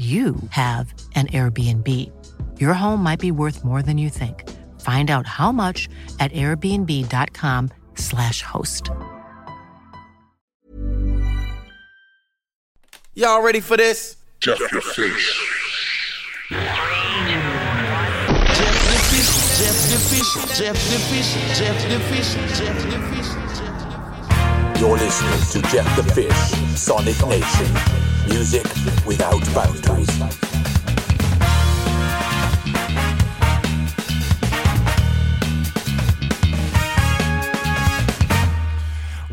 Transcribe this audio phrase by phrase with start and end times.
[0.00, 1.86] you have an Airbnb.
[2.58, 4.48] Your home might be worth more than you think.
[4.80, 8.88] Find out how much at airbnb.com/slash host.
[13.12, 14.16] Y'all ready for this?
[14.40, 15.38] Jeff your fish.
[16.48, 16.58] Jeff
[18.88, 22.78] the fish, Jeff the fish, Jeff the fish, Jeff the fish, Jeff the fish, Jeff
[22.88, 23.30] the Fish.
[24.80, 26.40] You're listening to Jeff the Fish,
[26.74, 27.66] Sonic Nation.
[28.30, 28.64] Music
[29.04, 30.69] without boundaries.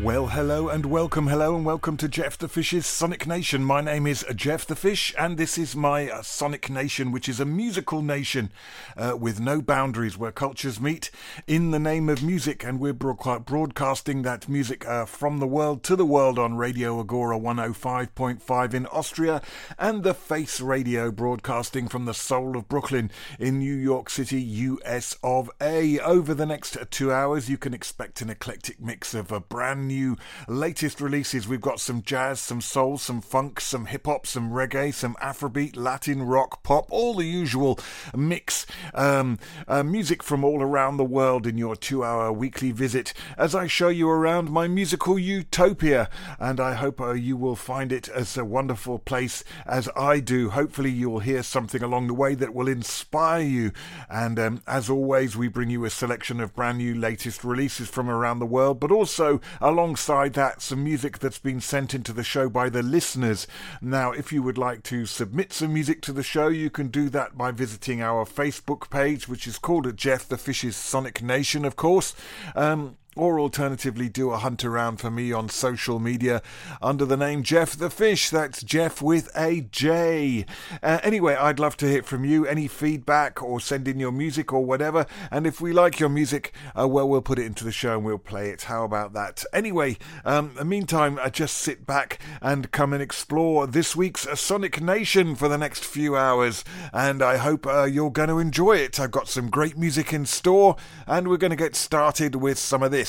[0.08, 3.62] Well, hello and welcome, hello and welcome to Jeff the Fish's Sonic Nation.
[3.62, 7.40] My name is Jeff the Fish, and this is my uh, Sonic Nation, which is
[7.40, 8.50] a musical nation
[8.96, 11.10] uh, with no boundaries where cultures meet
[11.46, 12.64] in the name of music.
[12.64, 16.98] And we're broad- broadcasting that music uh, from the world to the world on Radio
[16.98, 19.42] Agora 105.5 in Austria
[19.78, 25.18] and the Face Radio broadcasting from the soul of Brooklyn in New York City, US
[25.22, 25.98] of A.
[25.98, 29.97] Over the next two hours, you can expect an eclectic mix of a brand new
[30.46, 31.48] latest releases.
[31.48, 35.76] We've got some jazz, some soul, some funk, some hip hop, some reggae, some Afrobeat,
[35.76, 37.78] Latin rock, pop, all the usual
[38.16, 38.66] mix.
[38.94, 43.54] Um, uh, music from all around the world in your two hour weekly visit as
[43.54, 46.08] I show you around my musical utopia.
[46.38, 50.50] And I hope uh, you will find it as a wonderful place as I do.
[50.50, 53.72] Hopefully, you'll hear something along the way that will inspire you.
[54.08, 58.08] And um, as always, we bring you a selection of brand new latest releases from
[58.08, 59.40] around the world, but also
[59.88, 63.46] alongside that, some music that's been sent into the show by the listeners.
[63.80, 67.08] Now, if you would like to submit some music to the show, you can do
[67.08, 71.76] that by visiting our Facebook page, which is called Jeff the Fish's Sonic Nation, of
[71.76, 72.14] course.
[72.54, 76.40] Um, or alternatively do a hunt around for me on social media
[76.80, 78.30] under the name Jeff the Fish.
[78.30, 80.46] That's Jeff with a J.
[80.82, 82.46] Uh, anyway, I'd love to hear from you.
[82.46, 85.04] Any feedback or send in your music or whatever.
[85.30, 88.04] And if we like your music, uh, well, we'll put it into the show and
[88.04, 88.62] we'll play it.
[88.62, 89.44] How about that?
[89.52, 95.34] Anyway, um, meantime, uh, just sit back and come and explore this week's Sonic Nation
[95.34, 96.64] for the next few hours.
[96.92, 99.00] And I hope uh, you're going to enjoy it.
[99.00, 100.76] I've got some great music in store,
[101.06, 103.07] and we're going to get started with some of this.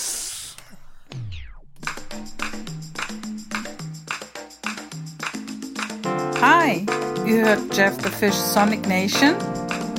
[6.42, 6.86] Hi,
[7.26, 9.36] ihr hört Jeff the Fish Sonic Nation.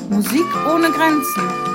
[0.09, 1.70] Musik ohne Grenzen.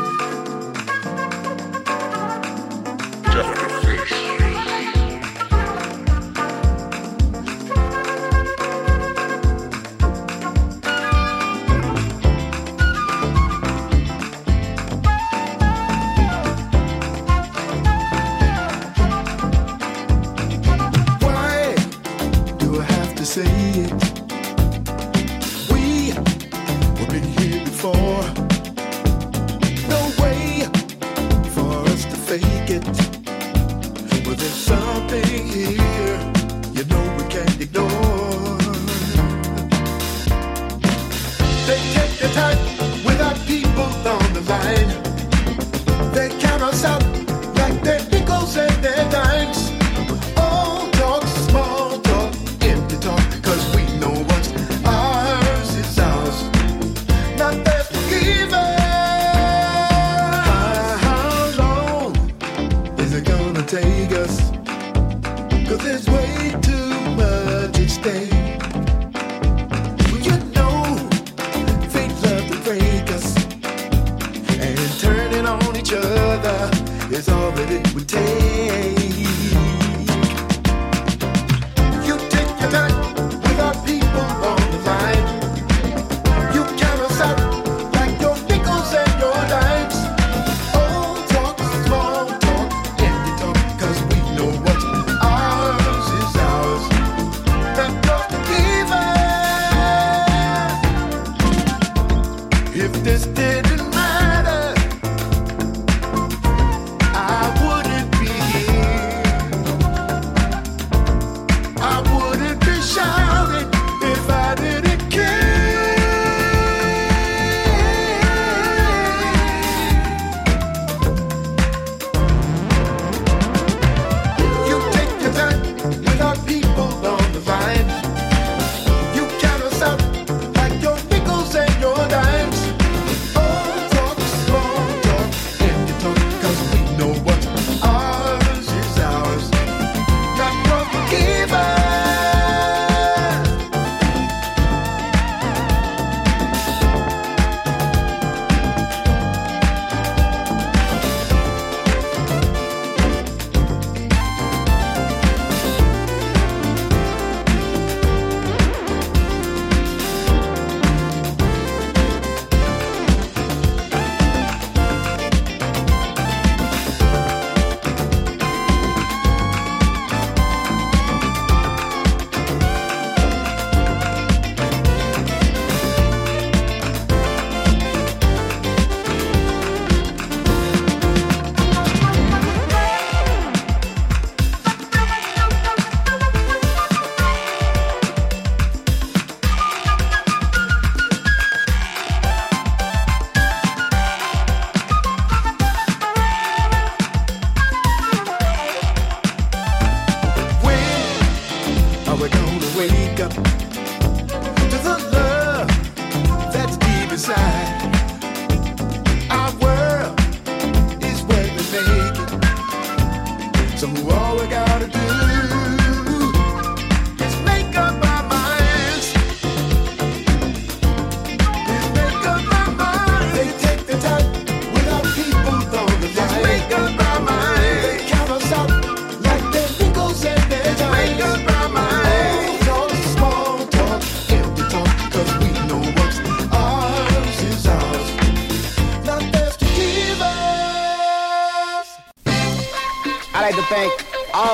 [202.17, 203.64] we're gonna wake up.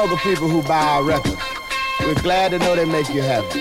[0.02, 1.38] all the people who buy our records.
[2.00, 3.60] We're glad to know they make you happy.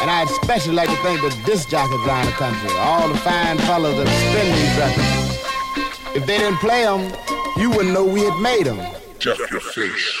[0.00, 3.58] And I'd especially like to thank the disc jockeys around the country, all the fine
[3.66, 6.14] fellas that spin these records.
[6.14, 7.12] If they didn't play them,
[7.56, 8.78] you wouldn't know we had made them.
[9.18, 10.14] Just your face.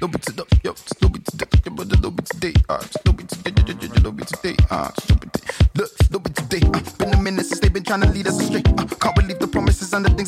[0.00, 0.14] Look,
[4.70, 4.92] uh,
[6.98, 8.62] been a minute since they've been trying to lead us astray.
[8.78, 10.25] Uh, can't believe the promises and the things.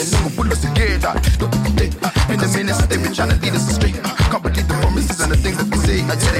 [0.00, 1.08] us together.
[1.08, 3.94] Uh, in the minutes, they be trying to lead us astray.
[4.04, 6.04] Uh, Complete the promises and the things that we say.
[6.04, 6.36] I tell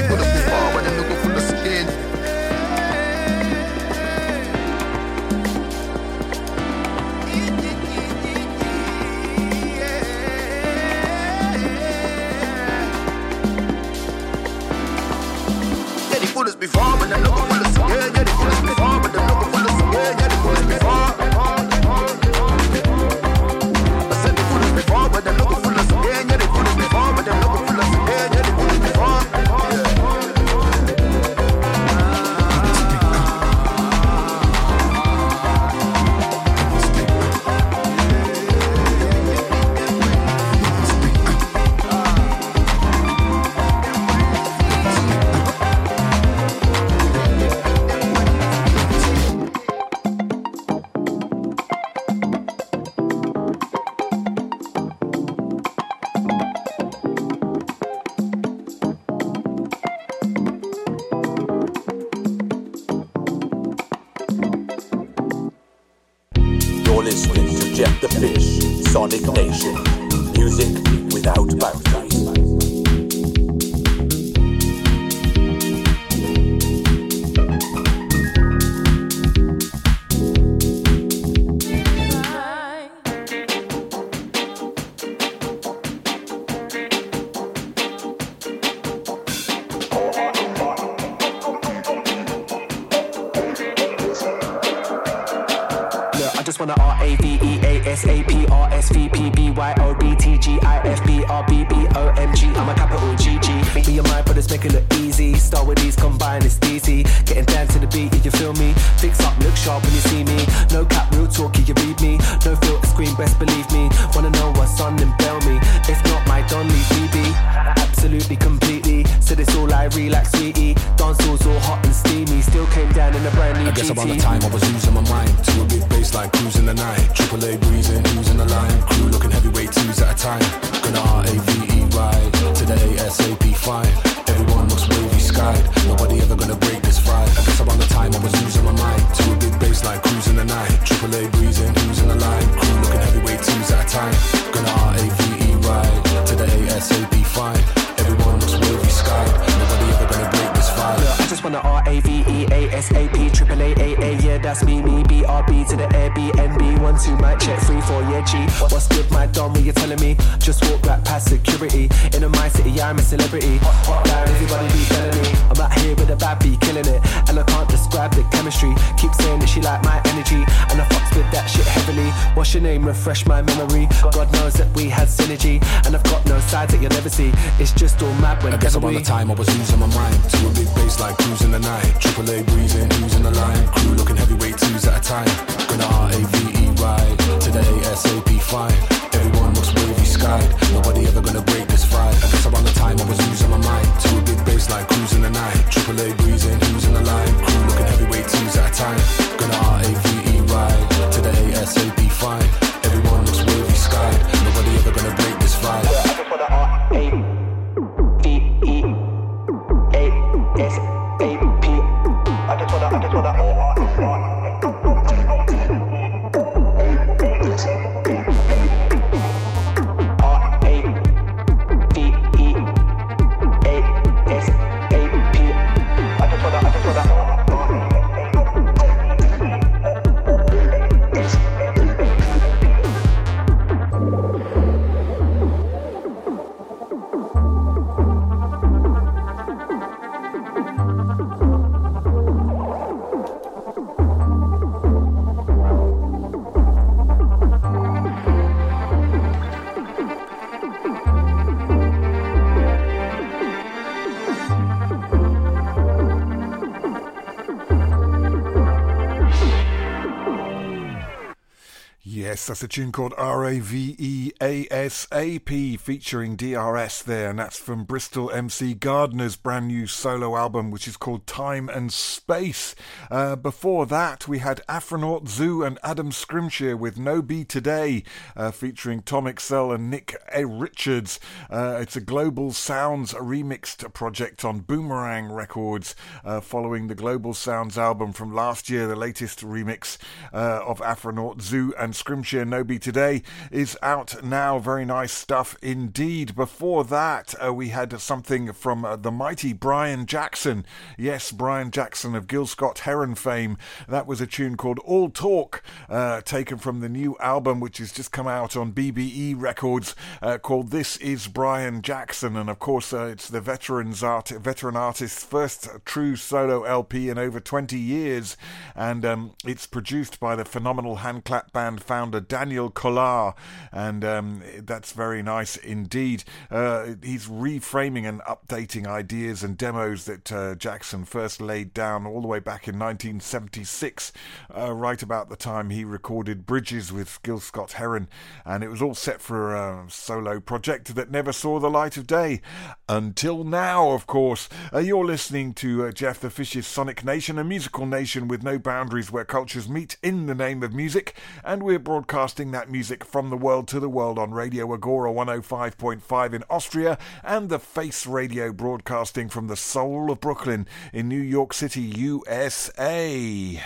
[262.47, 267.29] that's a tune called R A V E A S A P featuring DRS there,
[267.29, 271.91] and that's from Bristol MC Gardna's brand new solo album, which is called Time and
[271.91, 272.73] Space.
[273.11, 278.03] Uh, before that, we had Afronaut Zu and Adam Scrimshire with No Be Today,
[278.37, 280.45] uh, featuring Tom Excel and Nick A.
[280.45, 281.19] Richards.
[281.49, 287.77] Uh, it's a Global Sounds remixed project on Boomerang Records, uh, following the Global Sounds
[287.77, 289.97] album from last year, the latest remix
[290.31, 294.59] uh, of Afronaut Zu and Scrimshire No Be Today is out now.
[294.59, 296.35] Very nice stuff indeed.
[296.35, 300.65] Before that, uh, we had something from uh, the mighty Brian Jackson.
[300.97, 303.57] Yes, Brian Jackson of Gil Scott Heron fame.
[303.87, 307.91] That was a tune called All Talk, uh, taken from the new album which has
[307.91, 312.35] just come out on BBE Records uh, called This Is Brian Jackson.
[312.35, 317.17] And of course, uh, it's the veterans art, veteran artist's first true solo LP in
[317.17, 318.37] over 20 years.
[318.75, 323.35] And um, it's produced by the phenomenal handclap band founder Daniel Collás,
[323.71, 326.23] and um, that's very nice indeed.
[326.51, 332.21] Uh, he's reframing and updating ideas and demos that uh, Jackson first laid down all
[332.21, 334.11] the way back in 1976,
[334.55, 338.07] uh, right about the time he recorded Bridges with Gil Scott Heron,
[338.45, 342.07] and it was all set for a solo project that never saw the light of
[342.07, 342.41] day
[342.89, 344.49] until now, of course.
[344.73, 348.59] Uh, you're listening to uh, Jeff the Fish's Sonic Nation, a musical nation with no
[348.59, 353.29] boundaries where cultures meet in the name of music, and we're broadcasting that music from
[353.29, 358.51] the world to the world on Radio Agora 105.5 in Austria and the Face Radio
[358.51, 363.61] broadcasting from the soul of Brooklyn in New York City, USA.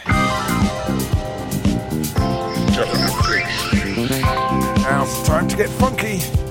[4.81, 6.50] Now it's time to get funky.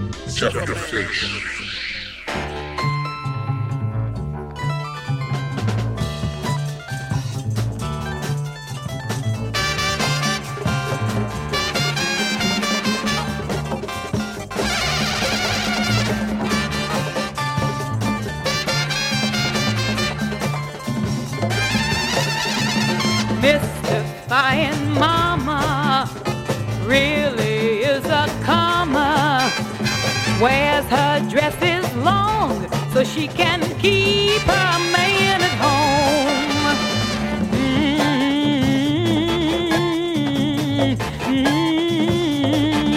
[0.41, 1.60] Justification.
[31.31, 36.65] dress is long so she can keep her man at home.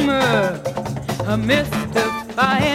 [0.08, 1.22] Uh, mm-hmm.
[1.22, 1.50] Mm-hmm.
[1.50, 2.04] Mr.
[2.32, 2.73] Fire.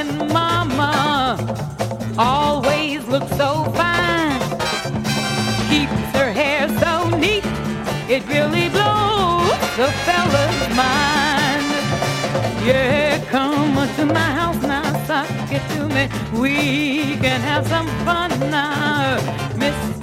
[16.08, 16.40] baby.
[16.40, 19.18] We can have some fun now.
[19.58, 19.99] Miss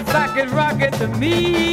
[0.00, 1.71] sock it rock it to me.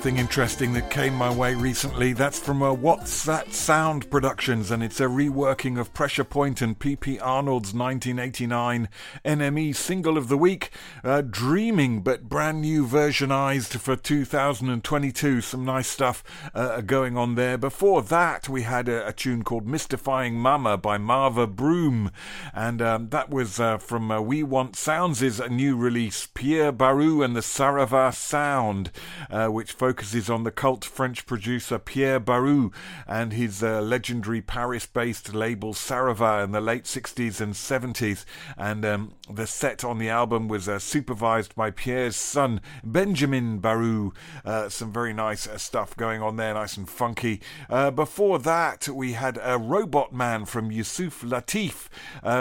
[0.00, 2.14] Something interesting that came my way recently.
[2.14, 6.78] That's from uh, What's That Sound Productions, and it's a reworking of Pressure Point and
[6.78, 8.88] PP Arnold's 1989
[9.26, 10.70] NME single of the week,
[11.04, 15.42] uh, Dreaming, but brand new versionized for 2022.
[15.42, 17.58] Some nice stuff uh, going on there.
[17.58, 22.10] Before that, we had a, a, tune called Mystifying Mama by Marva Broom,
[22.54, 27.36] and um, that was uh, from uh, We Want Sounds' new release, Pierre Barouh and
[27.36, 28.90] the Saravas Sound,
[29.28, 32.72] uh, which focuses on the cult French producer Pierre Barouh
[33.08, 38.24] and his uh, legendary Paris based label Saravah in the late 60s and 70s.
[38.56, 44.14] And um, the set on the album was uh, supervised by Pierre's son, Benjamin Barouh.
[44.44, 47.40] Uh, some very nice uh, stuff going on there, nice and funky.
[47.68, 51.88] Uh, before that, we had a Robot Man from Yusef Lateef,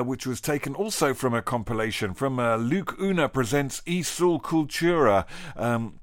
[0.06, 5.26] which was taken also from a compilation from Luke Una Presents Isul Cultura.
[5.56, 5.99] Um,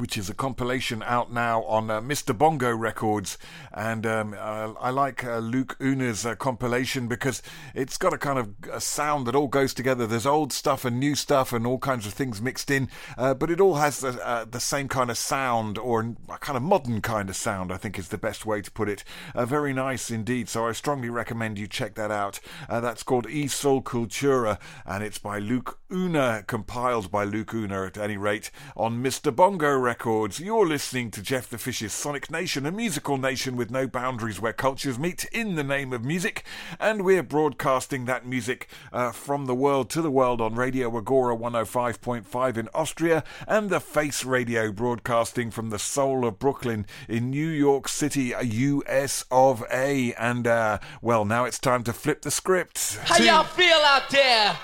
[0.00, 2.36] which is a compilation out now on uh, Mr.
[2.36, 3.36] Bongo Records.
[3.72, 7.42] And um, uh, I like uh, Luke Una's uh, compilation because
[7.74, 10.06] it's got a kind of a sound that all goes together.
[10.06, 13.50] There's old stuff and new stuff and all kinds of things mixed in, uh, but
[13.50, 17.00] it all has the, uh, the, same kind of sound or a kind of modern
[17.00, 19.04] kind of sound, I think is the best way to put it.
[19.34, 20.48] very nice indeed.
[20.48, 22.40] So I strongly recommend you check that out.
[22.68, 27.98] that's called E Soul Cultura and it's by Luke Una, compiled by Luke Una at
[27.98, 29.34] any rate, on Mr.
[29.34, 29.89] Bongo Records.
[29.90, 30.38] Records.
[30.38, 34.52] You're listening to Jeff the Fish's Sonic Nation, a musical nation with no boundaries where
[34.52, 36.44] cultures meet in the name of music.
[36.78, 41.36] And we're broadcasting that music uh, from the world to the world on Radio Agora
[41.36, 47.48] 105.5 in Austria and the Face Radio broadcasting from the soul of Brooklyn in New
[47.48, 50.14] York City, US of A.
[50.14, 53.00] And, uh, well, now it's time to flip the script.
[53.02, 54.56] How y'all feel out there?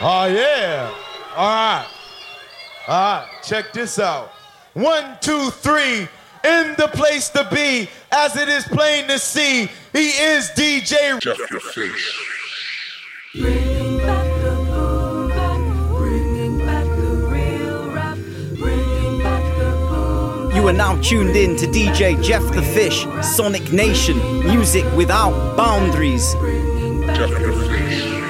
[0.00, 0.92] Oh, yeah.
[1.36, 1.86] All right.
[2.86, 4.28] All right, check this out.
[4.74, 6.00] One, two, three,
[6.44, 11.18] in the place to be, as it is plain to see, he is DJ.
[11.18, 12.14] Jeff your face.
[20.54, 26.34] You are now tuned in to DJ Jeff the Fish, Sonic Nation, music without boundaries.
[26.34, 28.23] Jeff your face.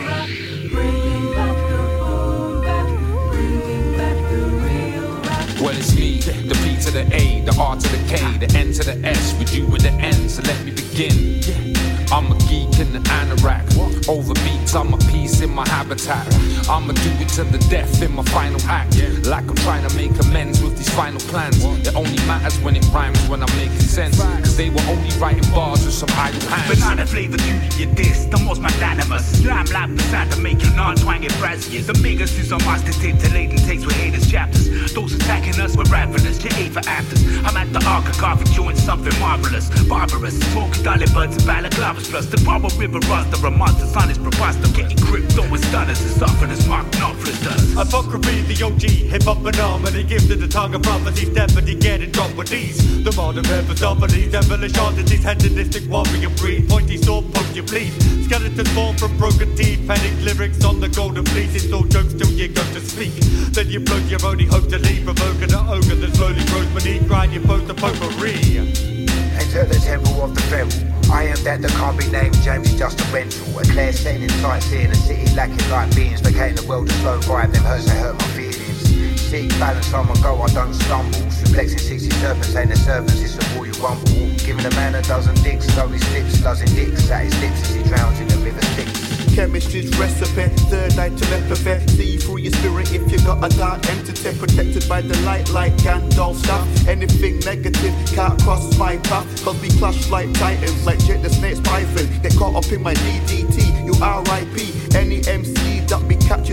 [6.94, 9.36] The P to the A, the R to the K, the N to the S,
[9.38, 11.42] with you with the N, so let me begin.
[12.12, 14.08] I'm a geek in the anorak.
[14.08, 16.26] Over beats, I'm a piece in my habitat.
[16.68, 18.96] I'ma do it to the death in my final act.
[19.26, 21.64] Like I'm trying to make amends with these final plans.
[21.86, 24.18] It only matters when it rhymes when I'm making sense.
[24.20, 26.80] Cause they were only writing bars with some idle hands.
[26.80, 29.24] Banana flavor to your diss, the most magnanimous.
[29.40, 31.86] Slam like the sound to make you non-twanging braziers.
[31.86, 34.92] The biggest is on master titillating takes with haters chapters.
[34.92, 37.22] Those attacking us were ravenous, you ain't for actors.
[37.44, 39.70] I'm at the arc of carving joints, something marvelous.
[39.88, 42.26] Barbarous, smoking dolly buds and balaclavas plus.
[42.26, 44.68] The Bravo River runs, the monsters on his preposter.
[44.74, 47.76] Getting crypto and stunners as often as Mark Knopfler does.
[47.76, 52.48] Apocryphy, the OG, hip hop anomaly, gifted the tongue of prophecies, definitely getting dropped with
[52.48, 52.76] these.
[53.04, 57.92] The modern these devilish oddities, hedonistic warrior breed, pointy sword, poke you bleed.
[58.24, 61.54] Skeletons form from broken teeth, panic lyrics on the golden fleece.
[61.54, 63.14] It's all jokes till you go to speak.
[63.52, 67.06] Then you blow your only hope to leave, provoking an ogre that slowly grows beneath,
[67.06, 68.34] grind your post to potpourri.
[69.38, 70.70] Enter the temple of the feral.
[71.12, 73.58] I am that that can't be named, James just a rental.
[73.58, 77.52] A clear sailing sightseeing a city lacking light beings, vacating the world of slow vibe,
[77.52, 78.53] them hurts that hurt my feelings.
[79.34, 81.18] Seek balance on my go, I don't stumble.
[81.26, 84.30] Suplexing 60 serpents, ain't the servants, it's a royal rumble.
[84.46, 87.82] Giving a man a dozen dicks, slowly slips, dozen dicks at his lips as he
[87.82, 89.34] drowns in the river Styx.
[89.34, 91.84] Chemistry's recipe, third eye telepathy.
[91.88, 95.72] See through your spirit if you got a dark entity protected by the light like
[95.78, 96.86] Gandalf stuff.
[96.86, 99.26] Anything negative can't cross my path.
[99.44, 102.06] Cause we clash like titans, like Jake the Snake's Python.
[102.22, 104.94] Get caught up in my DDT, you RIP.
[104.94, 106.43] Any MC that be death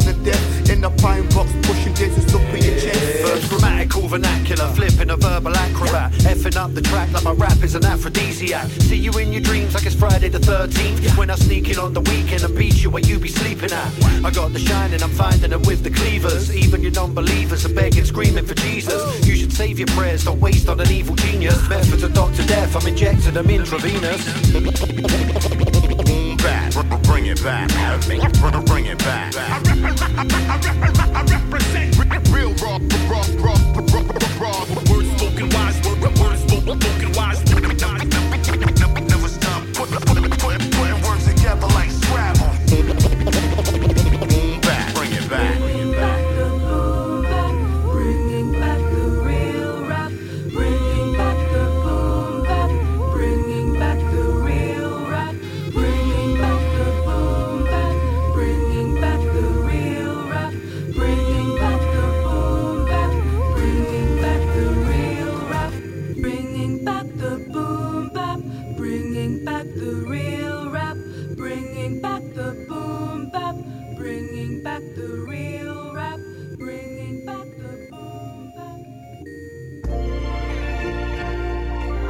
[0.83, 3.49] in the pine box, pushing Jesus up in your chest.
[3.49, 6.11] Grammatical vernacular, flipping a verbal acrobat.
[6.23, 8.67] Effing up the track like my rap is an aphrodisiac.
[8.89, 11.17] See you in your dreams like it's Friday the 13th.
[11.17, 14.25] When I sneak in on the weekend and beat you where you be sleeping at.
[14.25, 16.55] I got the shine and I'm finding it with the cleavers.
[16.55, 19.27] Even your non-believers are begging, screaming for Jesus.
[19.27, 21.69] You should save your prayers, don't waste on an evil genius.
[21.69, 22.45] Methods of Dr.
[22.47, 25.70] Death, I'm injecting them intravenous.
[26.41, 26.73] Back,
[27.03, 27.69] bring it back,
[28.07, 29.35] bring it back.
[29.37, 29.51] I
[31.29, 31.97] represent
[32.33, 32.79] real raw,
[33.09, 34.03] raw, raw, raw,
[34.39, 34.65] raw.
[34.89, 35.77] Words spoken wise,
[36.19, 37.50] words spoken wise.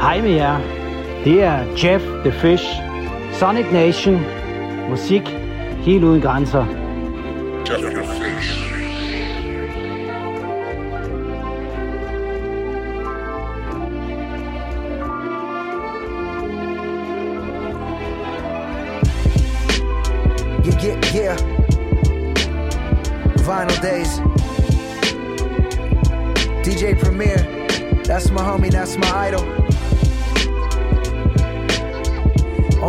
[0.02, 0.58] Hej med jer.
[1.24, 2.66] Det er Jeff The Fish,
[3.34, 4.22] Sonic Nation,
[4.89, 5.22] musik
[5.86, 6.81] helt uden grænser.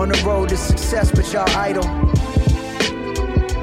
[0.03, 1.85] On the road to success, but y'all idle.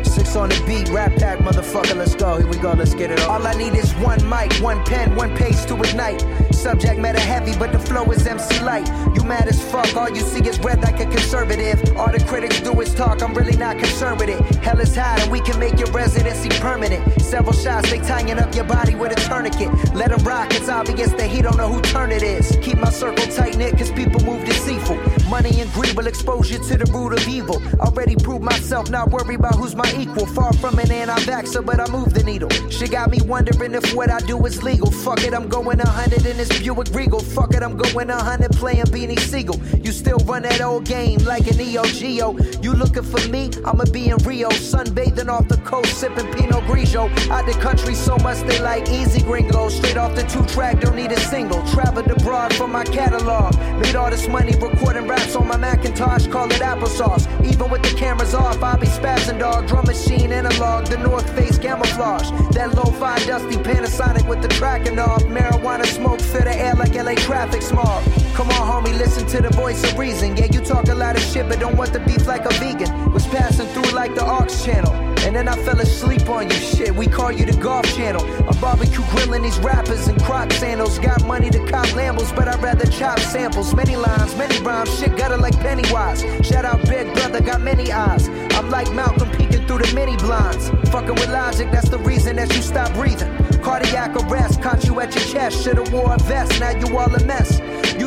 [0.06, 2.38] Six on the beat, rap pack, motherfucker, let's go.
[2.38, 3.20] Here we go, let's get it.
[3.24, 6.24] All I need is one mic, one pen, one page to ignite.
[6.60, 8.86] Subject matter heavy, but the flow is MC light.
[9.16, 11.96] You mad as fuck, all you see is red like a conservative.
[11.96, 14.42] All the critics do is talk, I'm really not concerned with it.
[14.58, 17.22] Hell is hot, and we can make your residency permanent.
[17.22, 19.70] Several shots, they tying up your body with a tourniquet.
[19.96, 22.58] Let 'em rock, it's obvious that he don't know who turn it is.
[22.62, 24.98] Keep my circle tight knit, cause people move deceitful.
[25.30, 27.62] Money and greed will expose you to the root of evil.
[27.80, 30.26] Already proved myself, not worry about who's my equal.
[30.26, 32.50] Far from an anti-vaxxer, but I move the needle.
[32.70, 34.92] She got me wondering if what I do is legal.
[34.92, 37.20] Fuck it, I'm going a hundred in this Buick Regal.
[37.20, 39.60] Fuck it, I'm going a hundred playing Beanie Sigel.
[39.84, 42.38] You still run that old game like an Neo Geo.
[42.62, 43.50] You looking for me?
[43.66, 47.10] I'ma be in Rio, sunbathing off the coast, sipping Pinot Grigio.
[47.30, 49.70] Out the country so much they like easy gringo.
[49.70, 51.62] Straight off the two track, don't need a single.
[51.68, 53.56] Traveled abroad for my catalog.
[53.80, 57.28] Made all this money recording raps on my Macintosh, call it applesauce.
[57.46, 59.68] Even with the cameras off, I be spazzing dog.
[59.68, 62.30] Drum machine analog, the North Face camouflage.
[62.54, 65.24] That low-fi dusty Panasonic with the tracking off.
[65.24, 68.04] Marijuana smoke the air like LA traffic smog.
[68.34, 70.38] Come on, homie, listen to the voice of reason.
[70.38, 73.12] Yeah, you talk a lot of shit, but don't want the beef like a vegan.
[73.12, 74.94] Was passing through like the aux channel.
[75.26, 76.56] And then I fell asleep on you.
[76.56, 78.24] Shit, we call you the golf channel.
[78.48, 80.98] A barbecue grilling these rappers in croc sandals.
[81.00, 83.76] Got money to cop Lambos, but I'd rather chop samples.
[83.76, 84.98] Many lines, many rhymes.
[84.98, 86.22] Shit gutter like Pennywise.
[86.48, 88.30] Shout out Big Brother, got many eyes.
[88.56, 90.70] I'm like Malcolm peeking through the mini blinds.
[90.90, 93.32] Fucking with logic, that's the reason that you stop breathing.
[93.62, 95.64] Cardiac arrest, caught you at your chest.
[95.64, 97.60] Should've wore a vest, now you all a mess.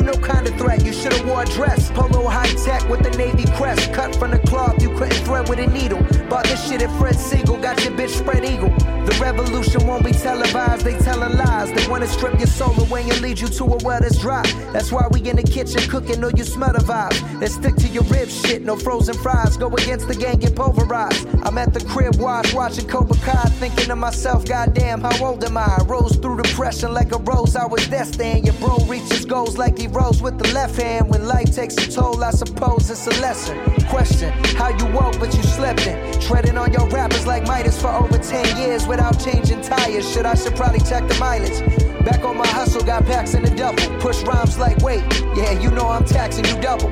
[0.03, 1.89] No kind of threat, you should've wore a dress.
[1.91, 3.93] Polo high tech with the navy crest.
[3.93, 6.01] Cut from the cloth, you couldn't thread with a needle.
[6.29, 8.69] Bought this shit at Fred Segal, got your bitch spread eagle.
[9.05, 11.71] The revolution won't be televised, they telling lies.
[11.71, 14.43] They wanna strip your soul away and lead you to a well that's dry.
[14.73, 17.15] That's why we in the kitchen cooking, know you smell the vibe.
[17.39, 19.55] Let's stick to your rib shit, no frozen fries.
[19.55, 21.27] Go against the gang, get pulverized.
[21.43, 25.57] I'm at the crib, watch, watching Cobra Kai, thinking to myself, goddamn, how old am
[25.57, 25.77] I?
[25.85, 28.45] Rose through depression like a rose, I was destined.
[28.45, 31.09] Your bro reaches goals like he rose with the left hand.
[31.09, 33.57] When life takes a toll, I suppose it's a lesson.
[33.87, 36.19] Question, how you woke but you slept in.
[36.19, 40.11] Treading on your rappers like Midas for over 10 years without changing tires.
[40.11, 41.59] Should I should probably check the mileage.
[42.05, 43.83] Back on my hustle, got packs in the double.
[43.99, 45.03] Push rhymes like weight.
[45.35, 46.89] Yeah, you know I'm taxing you double.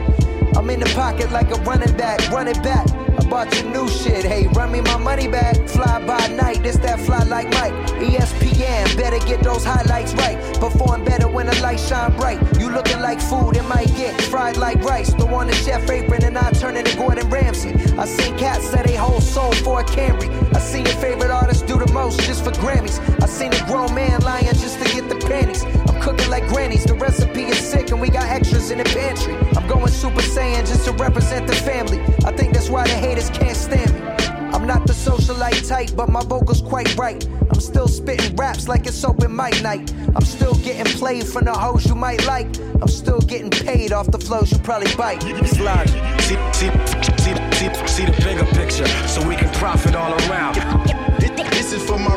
[0.57, 2.87] I'm in the pocket like a running back, run it back.
[3.31, 5.55] Bought your new shit, hey, run me my money back.
[5.65, 7.71] Fly by night, this that fly like Mike.
[8.03, 10.37] ESPN, better get those highlights right.
[10.59, 12.39] Perform better when the lights shine bright.
[12.59, 15.13] You looking like food, it might get fried like rice.
[15.13, 17.69] Throw on the chef apron and I turn into Gordon Ramsay.
[17.97, 20.27] I seen cats set a whole soul for a Camry.
[20.53, 22.99] I seen your favorite artist do the most just for Grammys.
[23.23, 25.63] I seen a grown man lying just to get the panties.
[26.01, 29.35] Cooking like grannies, the recipe is sick and we got extras in the pantry.
[29.55, 31.99] I'm going Super Saiyan just to represent the family.
[32.25, 34.01] I think that's why the haters can't stand me.
[34.51, 37.23] I'm not the socialite type, but my vocals quite right.
[37.51, 39.93] I'm still spitting raps like it's open mic night.
[40.15, 42.47] I'm still getting played from the hoes you might like.
[42.81, 45.23] I'm still getting paid off the flows you probably bite.
[45.23, 45.51] It's.
[45.51, 46.71] See, see,
[47.17, 50.55] see, see, see the bigger picture so we can profit all around.
[51.51, 52.15] This is for my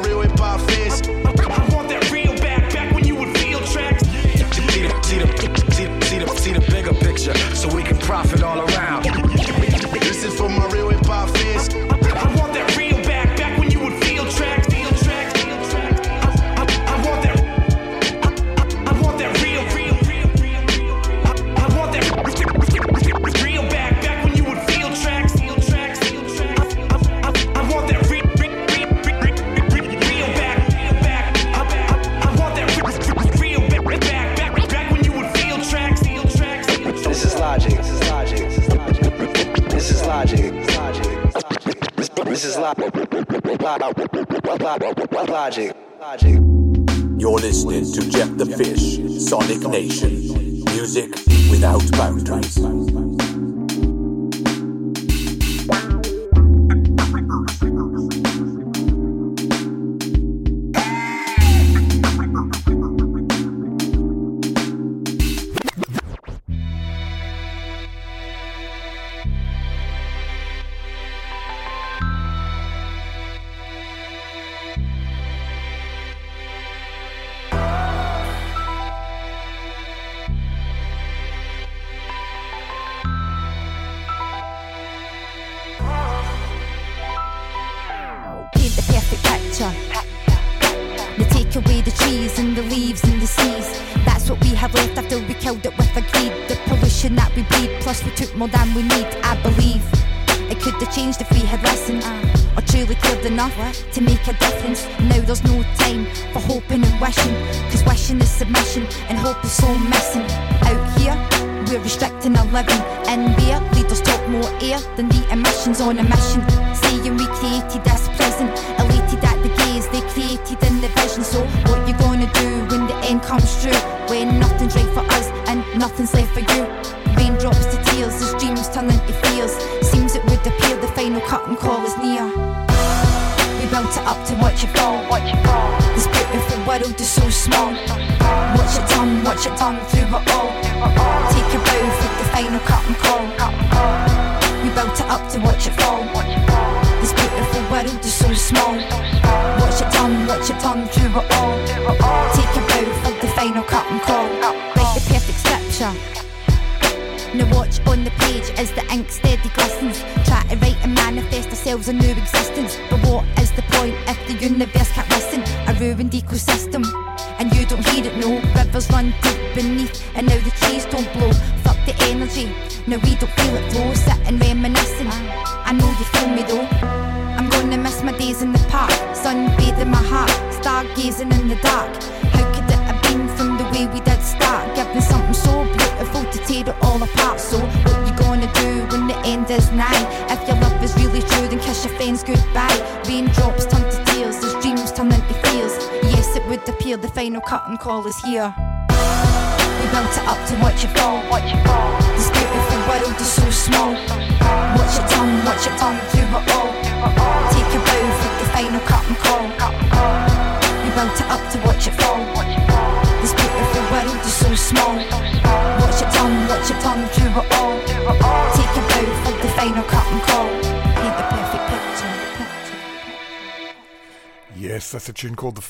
[47.19, 50.65] You're listening to Jeff the Fish, Sonic Nation.
[50.73, 51.11] Music
[51.51, 53.14] without boundaries.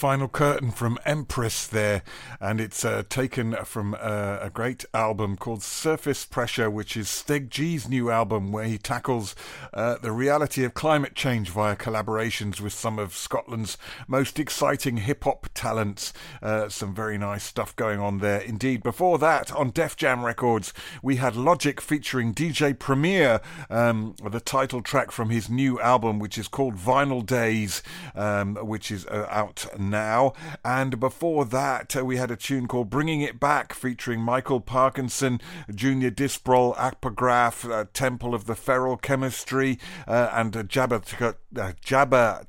[0.04, 2.02] Final Curtain from Empress there,
[2.38, 7.48] and it's uh, taken from uh, a great album called Surface Pressure, which is Steg
[7.48, 9.34] G's new album, where he tackles
[9.74, 15.24] uh, the reality of climate change via collaborations with some of Scotland's most exciting hip
[15.24, 16.12] hop talents.
[16.40, 18.82] Uh, some very nice stuff going on there indeed.
[18.82, 20.72] Before that, on Def Jam Records,
[21.02, 26.38] we had Logic featuring DJ Premier, um, the title track from his new album, which
[26.38, 27.82] is called Vinyl Days,
[28.14, 30.34] um, which is uh, out now.
[30.64, 35.40] And before that, uh, we had a tune called Bringing It Back featuring Michael Parkinson,
[35.74, 39.63] Junior Disprol, Apagraph, uh, Temple of the Feral Chemistry.
[39.64, 42.46] Fury uh, and Jabba, Tukut, uh, Jabba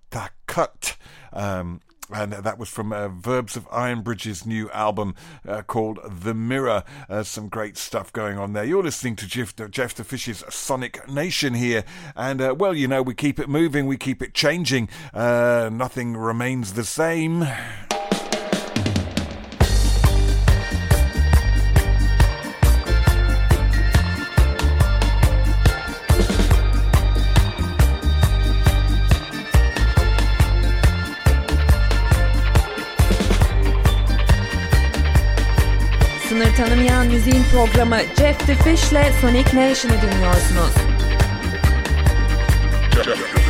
[1.34, 1.82] Um,
[2.14, 5.16] and that was from uh, Verbs of Ironbridge's new album
[5.48, 6.84] uh, called The Mirror.
[7.10, 8.64] Uh, some great stuff going on there.
[8.64, 11.84] You're listening to Jeff, Jeff the Fish's Sonic Nation here,
[12.16, 14.88] and uh, well, you know, we keep it moving, we keep it changing.
[15.16, 17.44] Uh, nothing remains the same.
[36.56, 40.74] Türkleri tanımayan müziğin programı Jeff the Fish'le Sonic Nation'ı dinliyorsunuz.
[43.04, 43.45] Jeff.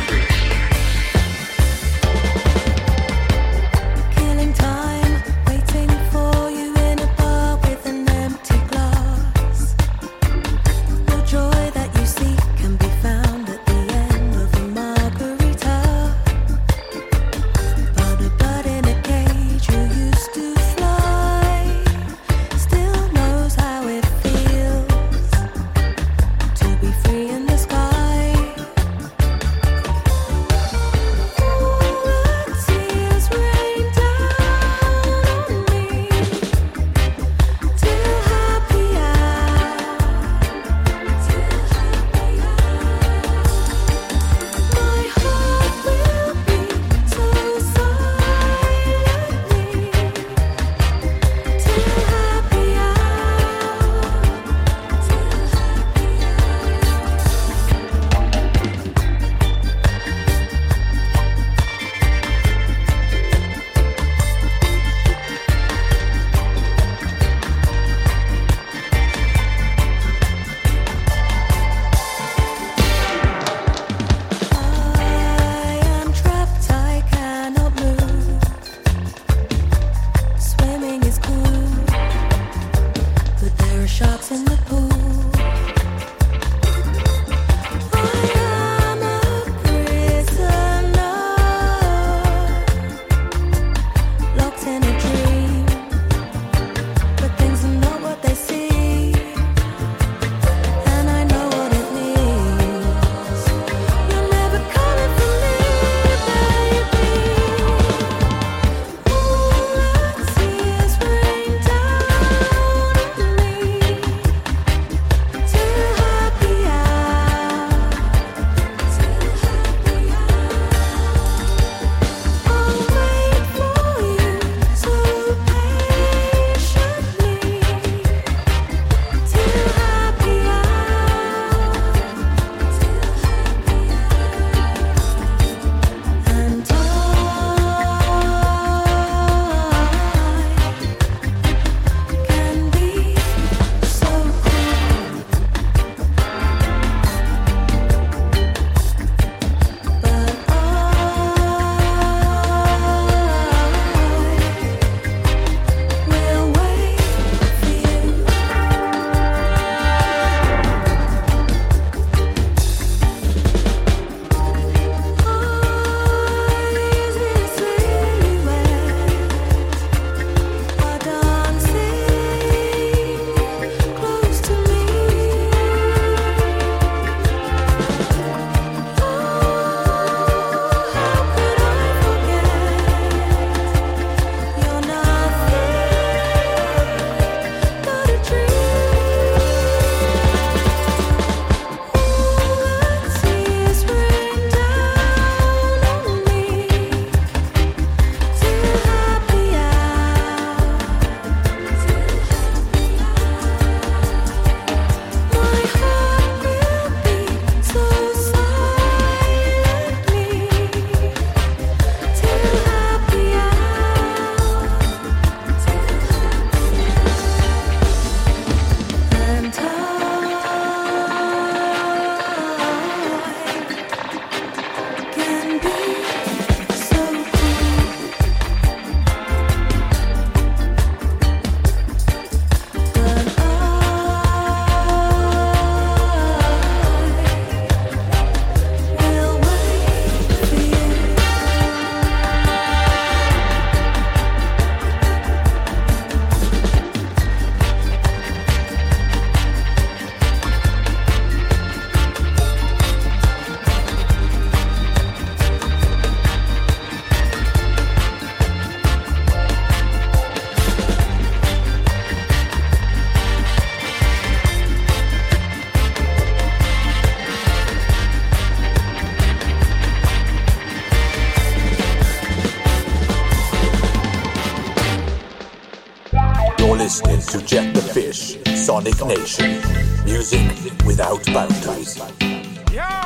[278.76, 279.62] Sonic Nation.
[280.04, 280.42] Music
[280.84, 281.96] without boundaries.
[281.96, 283.05] Somehow,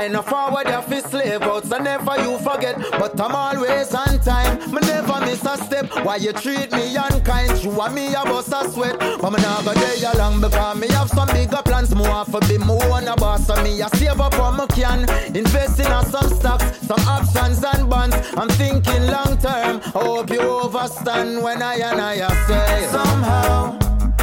[0.00, 2.74] I know forward of his slave out, so never you forget.
[2.92, 4.58] But I'm always on time.
[4.72, 5.94] Me never miss a step.
[6.06, 7.62] Why you treat me unkind?
[7.62, 8.98] You and me a bust a sweat.
[8.98, 11.94] But me not go there long because me have some bigger plans.
[11.94, 13.46] More for be more on a boss.
[13.46, 15.00] So me a save up what me can.
[15.36, 18.16] Invest in some stocks, some options and bonds.
[18.38, 19.82] I'm thinking long term.
[19.84, 23.78] I hope you overstand when I and I say somehow,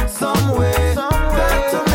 [0.08, 1.87] some way, got to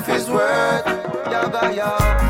[0.00, 0.86] life is worth.
[1.30, 2.29] Yaga yo,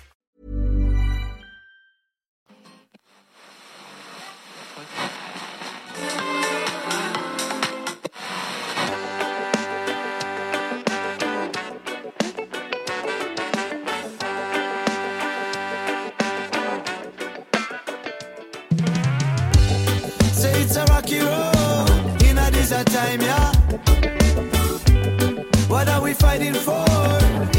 [26.11, 26.85] We fighting for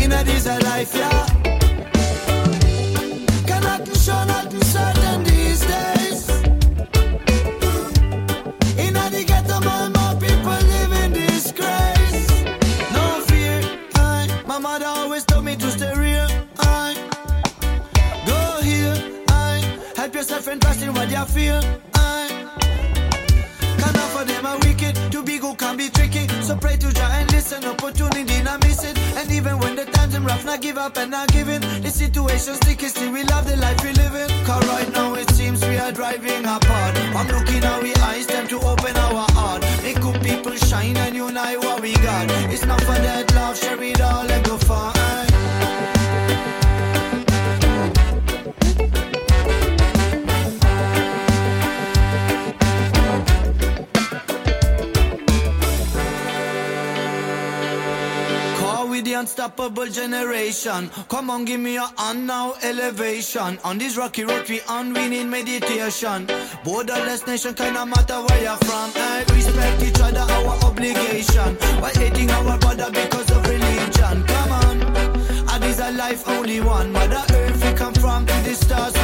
[0.02, 1.26] in a desert life, yeah?
[3.46, 6.28] Can nothing show nothing certain these days.
[8.84, 12.28] In a the ghetto, and more people live in disgrace.
[12.96, 13.60] No fear,
[13.94, 14.28] I.
[14.46, 16.28] My mother always told me to stay real,
[16.58, 16.94] I.
[18.26, 18.96] Go here,
[19.28, 19.78] I.
[19.96, 21.62] Help yourself and trust in what you feel,
[21.94, 22.01] I.
[24.22, 24.94] For them are wicked.
[25.10, 26.28] To be good can be tricky.
[26.46, 27.64] So pray to Jah and listen.
[27.64, 28.96] Opportunity not miss it.
[29.18, 31.60] And even when the times are rough, not give up and not giving.
[31.82, 34.28] The situation sticky, still we love the life we live in.
[34.46, 36.94] Cause right now it seems we are driving apart.
[37.18, 39.62] I'm looking our eyes, time to open our heart.
[39.82, 42.30] Make good people shine and unite what we got.
[42.52, 45.31] It's not for that love, share it all and go far.
[59.14, 60.90] Unstoppable generation.
[61.08, 63.58] Come on, give me a hand now, elevation.
[63.64, 66.26] On this rocky road, we on, we need meditation.
[66.64, 68.90] Borderless nation, kinda matter where you're from.
[68.94, 69.24] Eh?
[69.34, 71.56] Respect each other, our obligation.
[71.80, 74.24] While hating our brother because of religion.
[74.26, 74.82] Come on,
[75.52, 76.92] and this a life only one.
[76.92, 78.94] Mother Earth, we come from, to the stars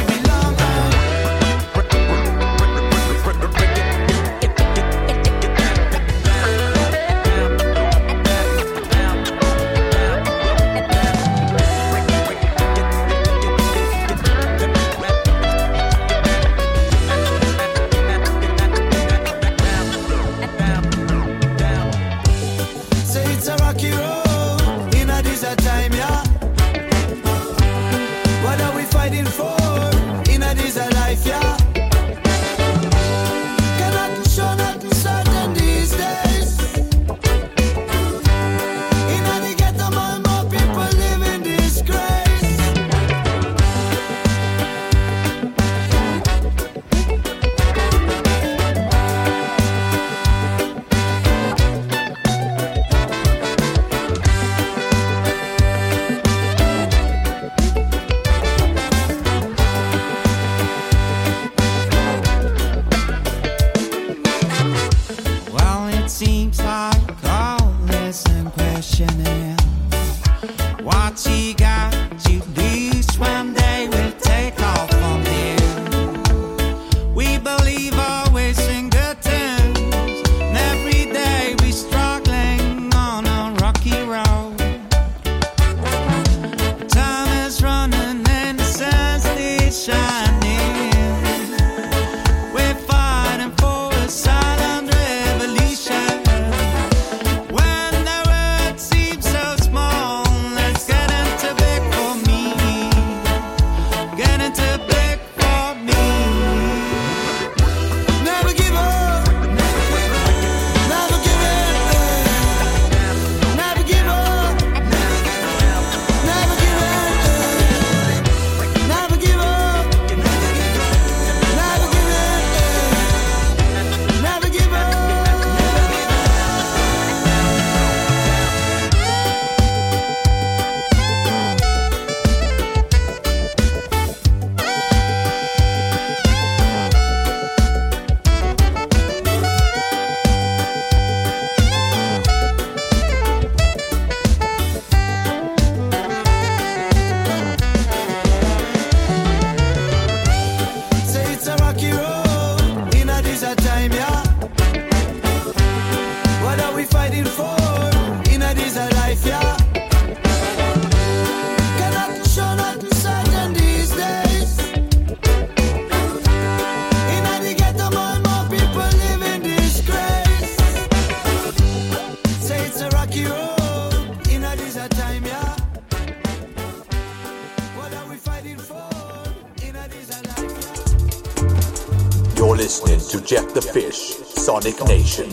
[183.53, 185.27] the Fish, Sonic Nation.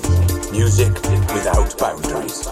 [0.51, 0.93] Music
[1.35, 2.49] without boundaries.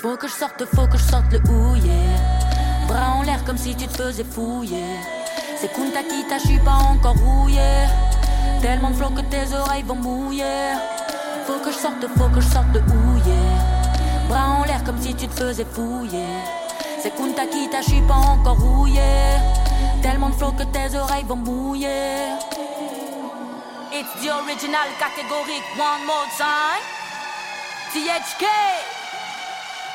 [0.00, 1.90] Faut que je sorte, faut que je sorte le houiller.
[2.88, 5.15] Bras en l'air comme si tu te faisais fouiller.
[5.58, 7.86] C'est Kunta Kita, je pas encore rouillé.
[8.60, 10.74] Tellement de flots que tes oreilles vont mouiller.
[11.46, 13.48] Faut que je sorte, faut que je sorte le houiller.
[14.28, 16.26] Bras en l'air comme si tu te faisais fouiller.
[17.00, 19.00] C'est Kunta Kita, je pas encore rouillé.
[20.02, 22.34] Tellement de flots que tes oreilles vont mouiller.
[23.92, 26.84] It's the original catégorique, one more time.
[27.94, 28.44] THK.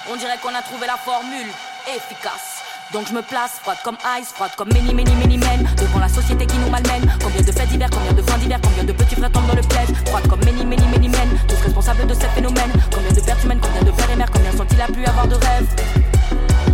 [0.09, 1.51] On dirait qu'on a trouvé la formule
[1.87, 2.60] efficace.
[2.93, 5.65] Donc je me place, froide comme ice, froide comme many, many, many men.
[5.77, 7.09] Devant la société qui nous malmène.
[7.23, 9.61] Combien de faits divers, combien de fins divers, combien de petits frères tombent dans le
[9.61, 9.95] piège.
[10.07, 11.29] Froide comme many, many, many men.
[11.47, 12.71] Tous responsables de ces phénomènes.
[12.93, 15.35] Combien de pertes humaines, combien de pères et mères, combien sont-ils à plus avoir de
[15.35, 15.67] rêves?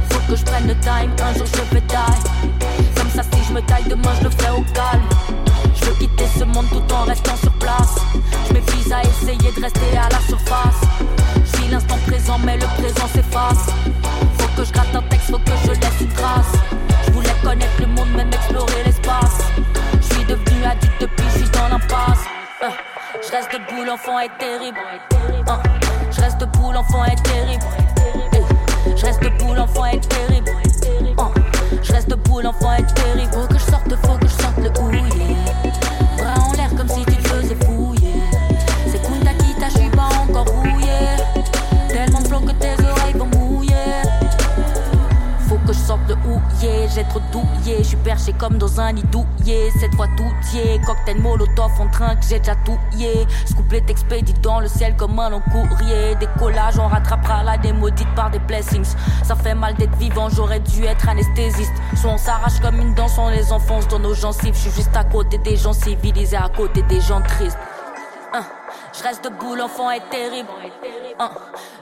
[0.10, 2.96] Faut que je prenne le time, un jour je vais die.
[2.96, 5.08] Comme ça, si je me taille demain, je le ferai au calme.
[5.76, 7.96] Je veux quitter ce monde tout en restant sur place.
[8.48, 10.82] Je m'épuise à essayer de rester à la surface.
[11.70, 13.68] L'instant présent, mais le présent s'efface.
[14.38, 16.54] Faut que je gratte un texte, faut que je laisse une trace.
[17.06, 19.40] Je voulais connaître le monde, même explorer l'espace.
[20.00, 22.24] Je suis devenu addict depuis, je suis dans l'impasse.
[22.64, 22.70] Euh,
[23.22, 24.78] Je reste debout, l'enfant est terrible.
[25.48, 25.60] Hein.
[26.10, 27.66] Je reste debout, l'enfant est terrible.
[28.34, 28.96] Eh.
[28.96, 30.52] Je reste debout, l'enfant est terrible.
[31.18, 31.32] Hein.
[31.84, 33.32] Je reste debout, l'enfant est terrible.
[33.34, 35.17] Faut que je sorte, faut que je sorte le houillé.
[45.68, 47.80] Que je sorte le houillé, j'ai trop douillé.
[47.80, 49.70] Je suis perché comme dans un nid douillé.
[49.80, 53.28] Cette fois tout y Cocktail molotov en train que j'ai déjà touillé.
[53.46, 56.16] Ce couplet expédie dans le ciel comme un long courrier.
[56.16, 58.96] Décollage, on rattrapera la démaudite par des blessings.
[59.24, 61.74] Ça fait mal d'être vivant, j'aurais dû être anesthésiste.
[61.96, 64.56] Soit on s'arrache comme une danse, on les enfonce dans nos gencives.
[64.56, 67.58] Je suis juste à côté des gens civilisés, à côté des gens tristes.
[68.34, 68.44] Hein.
[68.98, 70.50] Je reste debout, l'enfant est terrible.
[71.20, 71.30] Hein.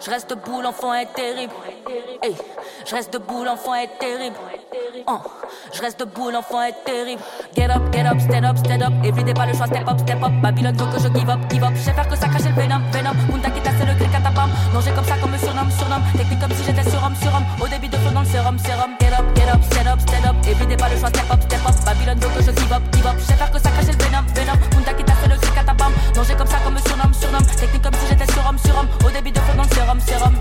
[0.03, 1.53] Je reste debout, l'enfant est terrible.
[2.86, 4.36] Je reste debout, l'enfant est terrible.
[5.07, 5.22] Hein.
[5.74, 7.22] Je reste debout, l'enfant est terrible.
[7.55, 8.91] Get up, get up, stand up, stand up.
[9.03, 10.32] Everyday pas le choix, step up, step up.
[10.41, 11.72] Babylone faut que je give up, give up.
[11.76, 13.16] Je faire que ça cache le venom, venom.
[13.32, 14.51] Punta Kita, c'est le clic à ta pomme.
[14.74, 16.03] Manger comme ça, comme me surnomme, surnomme.
[16.18, 17.45] Technique comme si j'étais surhomme, surhomme.
[17.61, 18.91] Au début de feu dans le sérum, sérum.
[18.99, 20.36] Get up, get up, stand up, stand up.
[20.45, 21.76] Everyday pas le choix, step up, step up.
[21.86, 23.16] Babylone faut que je give up, give up.
[23.20, 24.57] Je faire que ça cache le venom, venom.
[24.72, 24.91] Punta
[26.16, 27.45] Manger comme ça, comme me surnomme, surnomme.
[27.45, 28.88] Technique comme si j'étais surhomme, surhomme.
[29.05, 30.34] Au début de feu dans le sérum, sérum.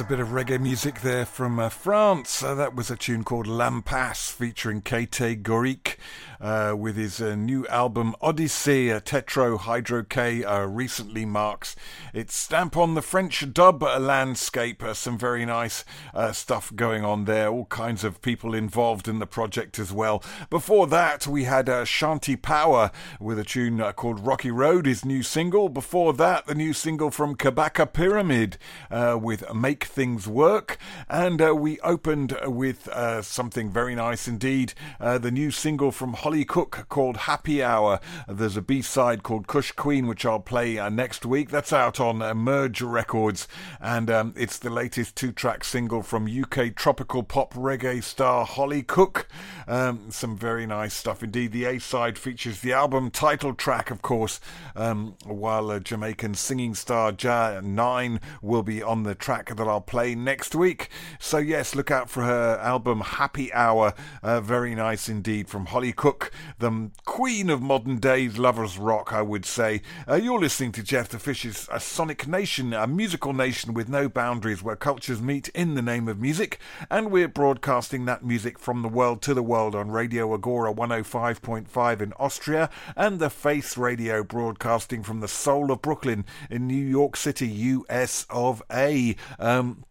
[0.00, 2.40] A bit of reggae music there from uh, France.
[2.40, 5.96] Uh, that was a tune called Lampas featuring Kate Gorik
[6.40, 8.92] uh, with his uh, new album Odyssey.
[8.92, 11.76] Uh, Tetra Hydro K uh, recently marks
[12.12, 14.82] its stamp on the French dub landscape.
[14.82, 15.84] Uh, some very nice
[16.14, 17.48] uh, stuff going on there.
[17.48, 20.22] All kinds of people involved in the project as well.
[20.50, 25.22] Before that, we had uh, Shanti Power with a tune called Rocky Road, his new
[25.22, 25.68] single.
[25.68, 28.58] Before that, the new single from Kabaka Pyramid
[28.90, 30.78] with Make Things Work.
[31.08, 32.88] And we opened with
[33.22, 38.00] something very nice indeed the new single from Holly Cook called Happy Hour.
[38.28, 41.48] There's a B side called Kush Queen, which I'll play uh, next week.
[41.48, 43.48] That's out on uh, Merge Records.
[43.80, 48.82] And um, it's the latest two track single from UK tropical pop reggae star Holly
[48.82, 49.26] Cook.
[49.66, 51.52] Um, some very nice stuff indeed.
[51.52, 54.38] The A side features the album title track, of course,
[54.76, 60.14] um, while uh, Jamaican singing star Jah9 will be on the track that I'll play
[60.14, 60.90] next week.
[61.18, 63.94] So, yes, look out for her album Happy Hour.
[64.22, 66.17] Uh, very nice indeed from Holly Cook,
[66.58, 69.82] the queen of modern days lovers rock, I would say.
[70.08, 74.08] Uh, you're listening to Jeff the Fish's a Sonic Nation, a musical nation with no
[74.08, 76.58] boundaries where cultures meet in the name of music,
[76.90, 82.00] and we're broadcasting that music from the world to the world on Radio Agora 105.5
[82.00, 87.16] in Austria and the Face Radio broadcasting from the soul of Brooklyn in New York
[87.16, 89.16] City, US of A.
[89.38, 89.84] Um,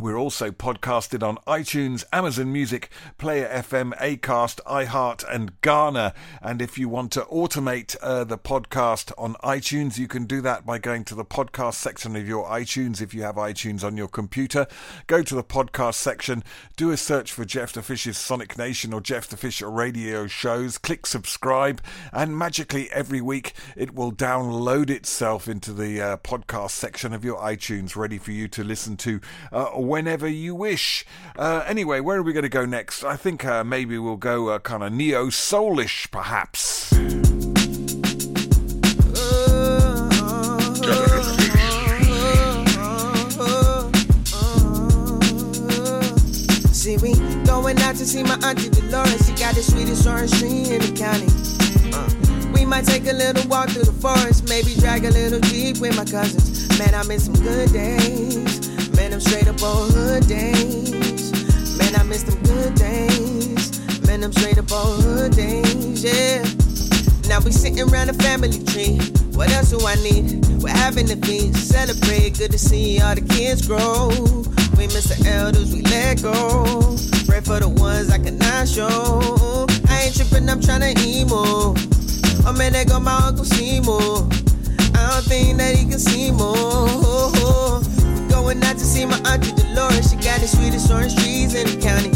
[0.00, 2.88] we're also podcasted on iTunes, Amazon Music,
[3.18, 6.14] Player FM, Acast, iHeart, and Ghana.
[6.40, 10.64] And if you want to automate uh, the podcast on iTunes, you can do that
[10.64, 13.00] by going to the podcast section of your iTunes.
[13.00, 14.68] If you have iTunes on your computer,
[15.08, 16.44] go to the podcast section,
[16.76, 20.78] do a search for Jeff the Fish's Sonic Nation or Jeff the Fish radio shows,
[20.78, 21.82] click subscribe,
[22.12, 27.38] and magically every week it will download itself into the uh, podcast section of your
[27.38, 29.20] iTunes, ready for you to listen to.
[29.50, 31.04] Uh, whenever you wish.
[31.36, 33.02] Uh, anyway, where are we going to go next?
[33.02, 36.88] I think uh, maybe we'll go uh, kind of neo soulish, perhaps.
[46.72, 47.12] See, we
[47.44, 49.26] going out to see my auntie Dolores.
[49.26, 51.26] She got the sweetest orange tree in the county.
[51.92, 55.78] Uh, we might take a little walk through the forest, maybe drag a little jeep
[55.78, 56.68] with my cousins.
[56.78, 58.67] Man, I miss some good days.
[58.98, 61.30] Man, I'm straight up on hood days.
[61.78, 64.08] Man, I miss them good days.
[64.08, 66.42] Man, I'm straight up on hood days, yeah.
[67.28, 68.98] Now we sitting around the family tree.
[69.36, 70.44] What else do I need?
[70.60, 72.38] We're having a feast, celebrate.
[72.38, 74.08] Good to see all the kids grow.
[74.76, 76.96] We miss the elders, we let go.
[77.28, 79.66] Pray for the ones I cannot show.
[79.88, 81.72] I ain't tripping, I'm tryna emo.
[82.44, 84.26] Oh man, there go my Uncle Seymour.
[84.98, 87.28] I don't think that he can see more.
[88.28, 90.10] Going out to see my auntie Dolores.
[90.10, 92.12] She got the sweetest orange trees in the county.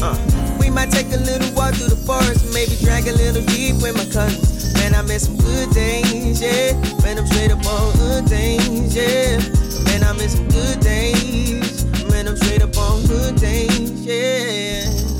[0.00, 0.16] Uh,
[0.60, 3.96] we might take a little walk through the forest, maybe drag a little deep with
[3.96, 4.74] my cousins.
[4.74, 6.72] Man, I miss some good days, yeah.
[7.02, 9.38] Man, I'm straight up on good things, yeah.
[9.84, 11.84] Man, I miss some good days.
[12.10, 15.17] Man, I'm straight up on good days, yeah.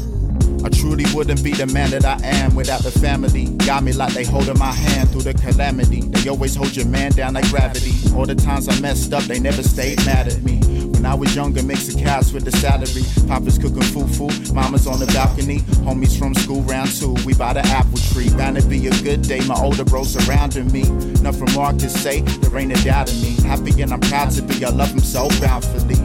[0.68, 3.46] I truly wouldn't be the man that I am without the family.
[3.64, 6.02] Got me like they holding my hand through the calamity.
[6.02, 7.94] They always hold your man down like gravity.
[8.14, 10.60] All the times I messed up, they never stayed mad at me.
[10.88, 13.02] When I was younger, mixing cash with the salary.
[13.26, 15.60] Papa's cooking fufu, mama's on the balcony.
[15.88, 18.28] Homies from school round two, we by the apple tree.
[18.36, 20.82] Bound to be a good day, my older bros surrounding me.
[21.22, 23.30] Nothing more I can say, there ain't a doubt in me.
[23.40, 25.96] Happy and I'm proud to be, I love him so bountifully.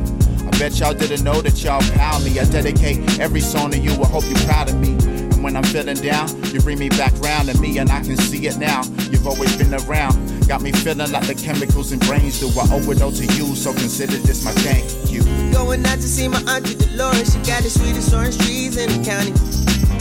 [0.45, 2.39] I bet y'all didn't know that y'all pound me.
[2.39, 4.91] I dedicate every song to you, I hope you're proud of me.
[5.07, 8.17] And when I'm feeling down, you bring me back round to me, and I can
[8.17, 8.83] see it now.
[9.11, 10.47] You've always been around.
[10.47, 12.47] Got me feeling like the chemicals in brains do.
[12.59, 15.23] I owe it all to you, so consider this my thank you.
[15.53, 17.33] Going out to see my auntie Dolores.
[17.33, 19.33] She got the sweetest orange trees in the county.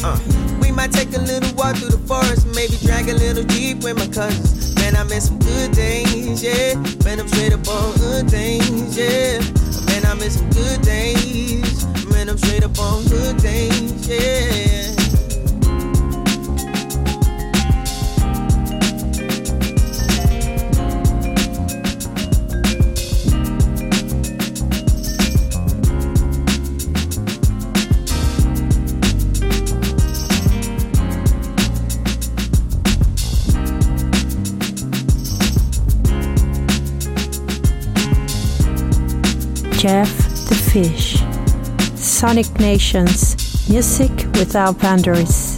[0.04, 0.18] Uh,
[0.60, 3.96] we might take a little walk through the forest, maybe drag a little deep with
[3.96, 4.74] my cousins.
[4.76, 6.74] Man, I miss some good days, yeah.
[7.04, 9.38] Man, I'm straight up on good things, yeah.
[9.92, 11.84] Man, I miss some good days.
[12.06, 15.01] Man, I'm straight up on good days, yeah.
[39.82, 40.16] Jeff
[40.48, 41.16] the Fish.
[41.98, 43.68] Sonic Nations.
[43.68, 45.51] Music without boundaries.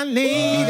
[0.00, 0.69] Be my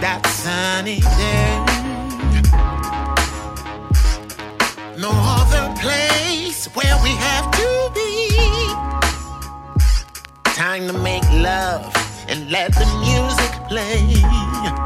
[0.00, 1.58] that sunny day,
[4.96, 8.28] no other place where we have to be.
[10.54, 11.92] Time to make love
[12.28, 14.77] and let the music play.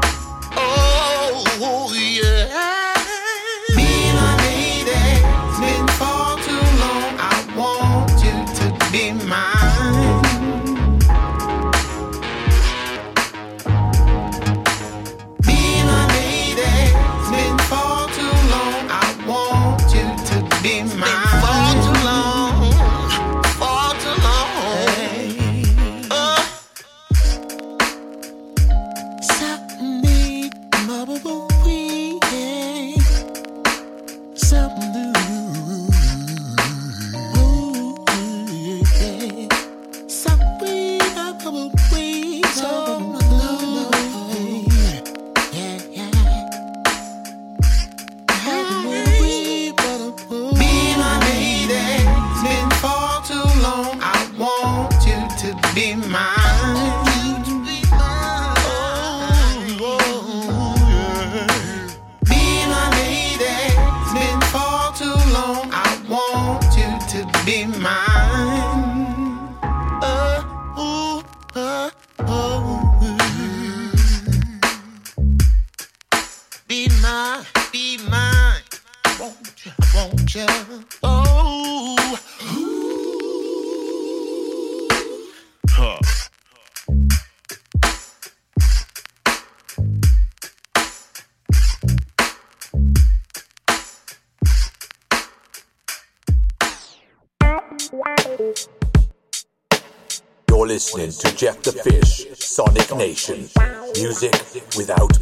[101.05, 103.49] listening to Jeff the Fish, Sonic Nation.
[103.95, 104.33] Music
[104.77, 105.12] without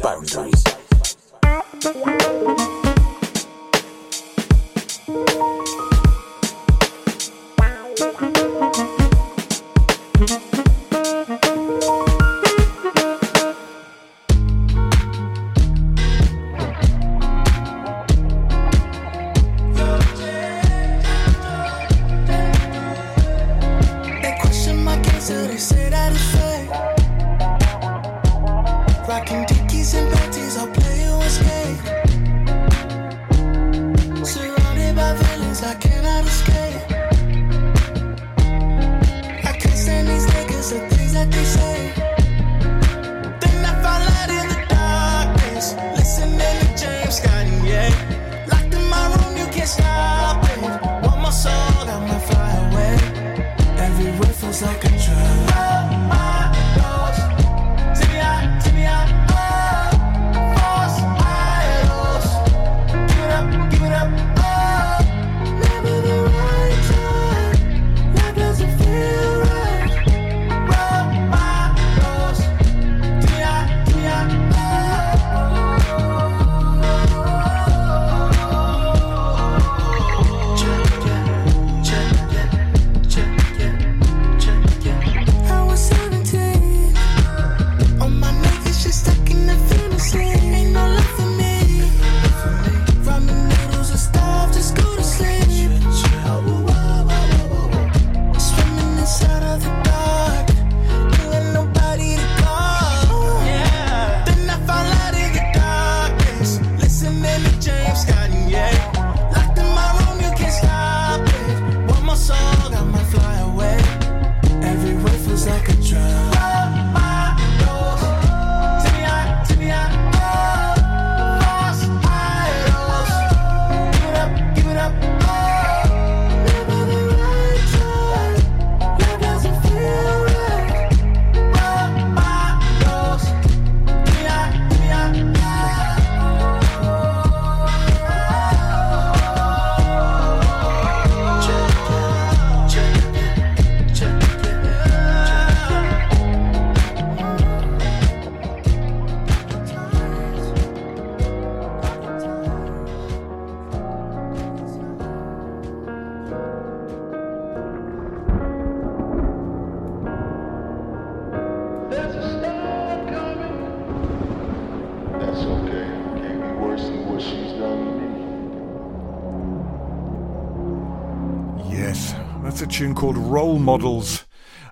[173.52, 174.21] role models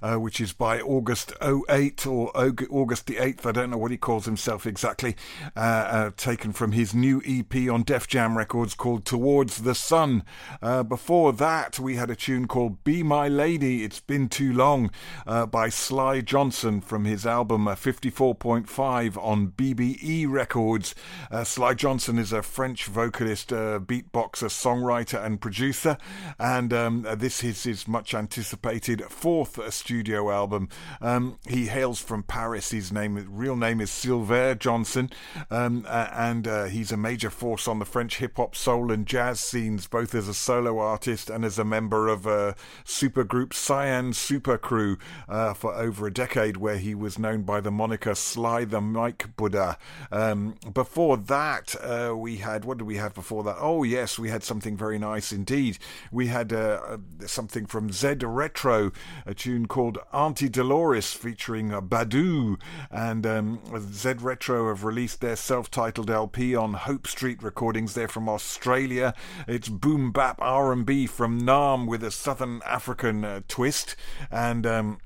[0.02, 2.30] uh, which is by August 08 or
[2.70, 3.46] August the 8th.
[3.46, 5.16] I don't know what he calls himself exactly.
[5.56, 10.24] Uh, uh, taken from his new EP on Def Jam Records called Towards the Sun.
[10.62, 14.90] Uh, before that, we had a tune called Be My Lady, It's Been Too Long
[15.50, 20.94] by Sly Johnson from his album uh, 54.5 on BBE Records.
[21.44, 25.96] Sly Johnson is a French vocalist, beatboxer, songwriter, and producer,
[26.38, 30.68] and um, this is his much anticipated fourth uh, studio album.
[31.00, 32.70] Um, he hails from Paris.
[32.70, 35.10] His name, real name is Sylvain Johnson,
[35.50, 39.04] um, uh, and uh, he's a major force on the French hip hop, soul, and
[39.04, 42.52] jazz scenes, both as a solo artist and as a member of uh,
[42.84, 44.96] supergroup Saïan Supa Crew
[45.28, 49.34] uh, for over a decade, where he was known by the moniker Sly the Mic
[49.36, 49.76] Buddha.
[50.12, 53.56] Um, before that, uh, we had what did we have before that?
[53.58, 55.78] Oh yes, we had something very nice indeed.
[56.12, 58.92] We had uh, something from Zed Retro,
[59.26, 59.79] a tune called
[60.12, 63.60] Auntie Dolores featuring uh, Badu, and um,
[63.92, 67.94] Zed Retro have released their self-titled LP on Hope Street Recordings.
[67.94, 69.14] They're from Australia.
[69.48, 73.96] It's boom bap R&B from Naarm with a Southern African uh, twist,
[74.30, 74.66] and.
[74.66, 74.98] Um,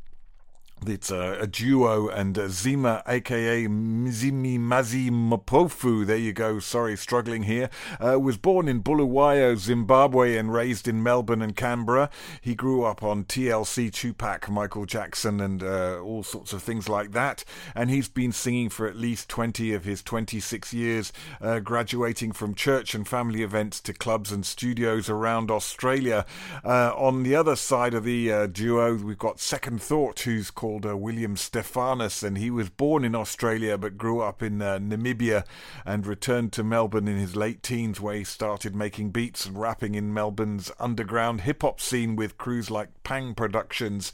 [0.89, 6.97] it's a, a duo, and uh, Zima, aka Mzimi Mazi Mpofu, there you go, sorry,
[6.97, 7.71] struggling here,
[8.01, 12.11] uh, was born in Bulawayo, Zimbabwe, and raised in Melbourne and Canberra.
[12.41, 17.13] He grew up on TLC, Tupac, Michael Jackson, and uh, all sorts of things like
[17.13, 17.45] that.
[17.75, 22.55] And he's been singing for at least 20 of his 26 years, uh, graduating from
[22.55, 26.27] church and family events to clubs and studios around Australia.
[26.65, 30.97] Uh, on the other side of the duo, we've got Second Thought, who's called uh,
[30.97, 35.45] William Stephanus, and he was born in Australia but grew up in uh, Namibia
[35.85, 39.95] and returned to Melbourne in his late teens, where he started making beats and rapping
[39.95, 44.13] in Melbourne's underground hip hop scene with crews like Pang Productions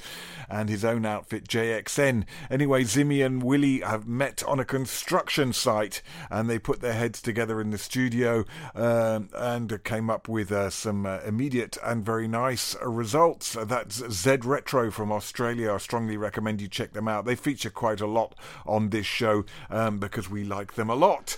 [0.49, 2.25] and his own outfit JXN.
[2.51, 7.23] Anyway, Zimmy and Willie have met on a construction site and they put their heads
[7.23, 12.27] together in the studio um, and came up with uh, some uh, immediate and very
[12.27, 13.57] nice uh, results.
[13.61, 15.73] That's Zed Retro from Australia.
[15.75, 17.27] I strongly recommend you check them out.
[17.27, 18.35] They feature quite a lot
[18.67, 21.37] on this show um, because we like them a lot.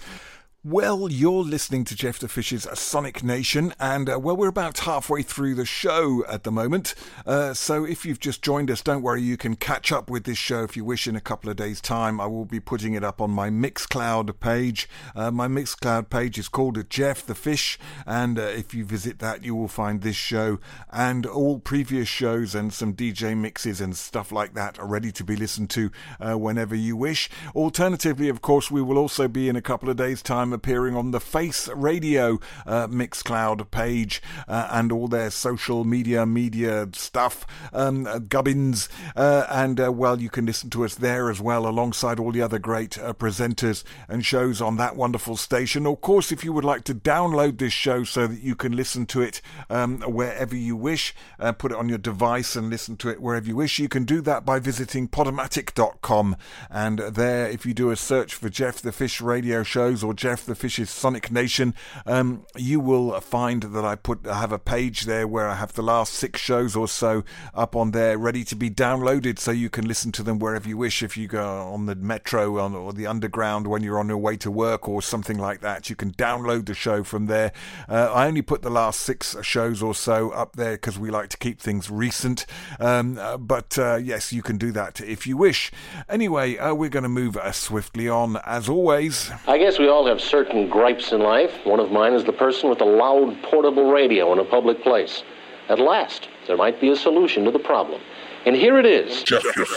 [0.64, 5.22] Well, you're listening to Jeff the Fish's Sonic Nation, and uh, well, we're about halfway
[5.22, 6.94] through the show at the moment.
[7.26, 10.38] Uh, so if you've just joined us, don't worry, you can catch up with this
[10.38, 12.20] show if you wish in a couple of days' time.
[12.20, 14.88] I will be putting it up on my Mixcloud page.
[15.16, 17.76] Uh, my Mixcloud page is called Jeff the Fish,
[18.06, 20.60] and uh, if you visit that, you will find this show
[20.92, 25.24] and all previous shows and some DJ mixes and stuff like that are ready to
[25.24, 25.90] be listened to
[26.20, 27.28] uh, whenever you wish.
[27.52, 31.10] Alternatively, of course, we will also be in a couple of days' time appearing on
[31.10, 38.06] the Face Radio uh, Mixcloud page uh, and all their social media media stuff, um,
[38.06, 42.18] uh, gubbins, uh, and uh, well, you can listen to us there as well, alongside
[42.18, 45.86] all the other great presenters and shows on that wonderful station.
[45.86, 49.06] Of course, if you would like to download this show so that you can listen
[49.06, 51.14] to it um, wherever you wish,
[51.58, 54.20] put it on your device and listen to it wherever you wish, you can do
[54.22, 56.36] that by visiting podomatic.com.
[56.70, 60.41] And there, if you do a search for Jeff the Fish radio shows or Jeff
[60.46, 61.74] the Fish's Sonic Nation,
[62.06, 65.72] um, you will find that I put I have a page there where I have
[65.74, 67.24] the last six shows or so
[67.54, 70.76] up on there ready to be downloaded so you can listen to them wherever you
[70.76, 71.02] wish.
[71.02, 74.36] If you go on the metro on, or the underground when you're on your way
[74.38, 77.52] to work or something like that, you can download the show from there.
[77.88, 81.28] Uh, I only put the last six shows or so up there because we like
[81.30, 82.46] to keep things recent.
[82.80, 85.70] Um, uh, but uh, yes, you can do that if you wish.
[86.08, 89.30] Anyway, uh, we're going to move uh, swiftly on as always.
[89.46, 91.52] I guess we all have certain gripes in life.
[91.64, 95.22] One of mine is the person with a loud portable radio in a public place.
[95.68, 98.00] At last, there might be a solution to the problem.
[98.46, 99.22] And here it is.
[99.24, 99.76] Jeff your mama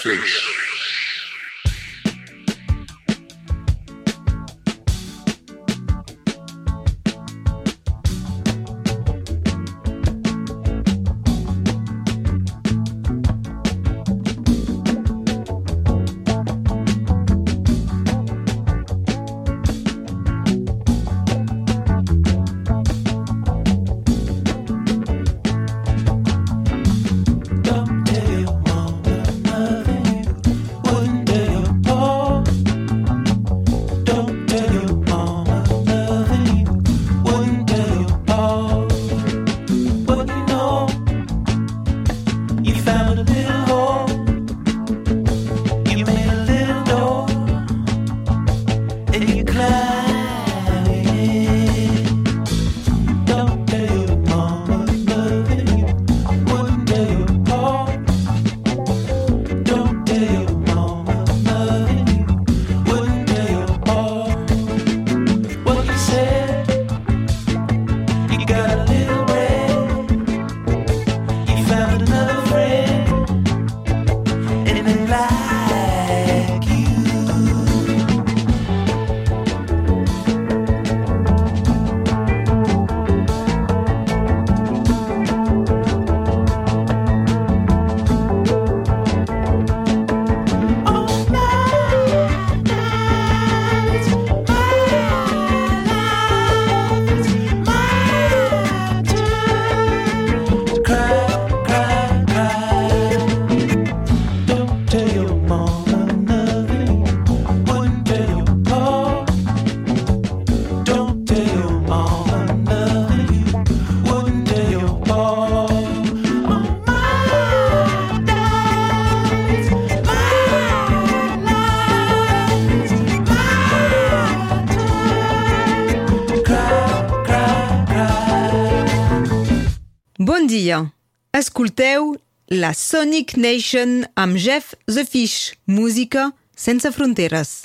[131.66, 132.12] Escolteu
[132.54, 137.65] la Sonic Nation amb Jeff the Fish, música sense fronteres.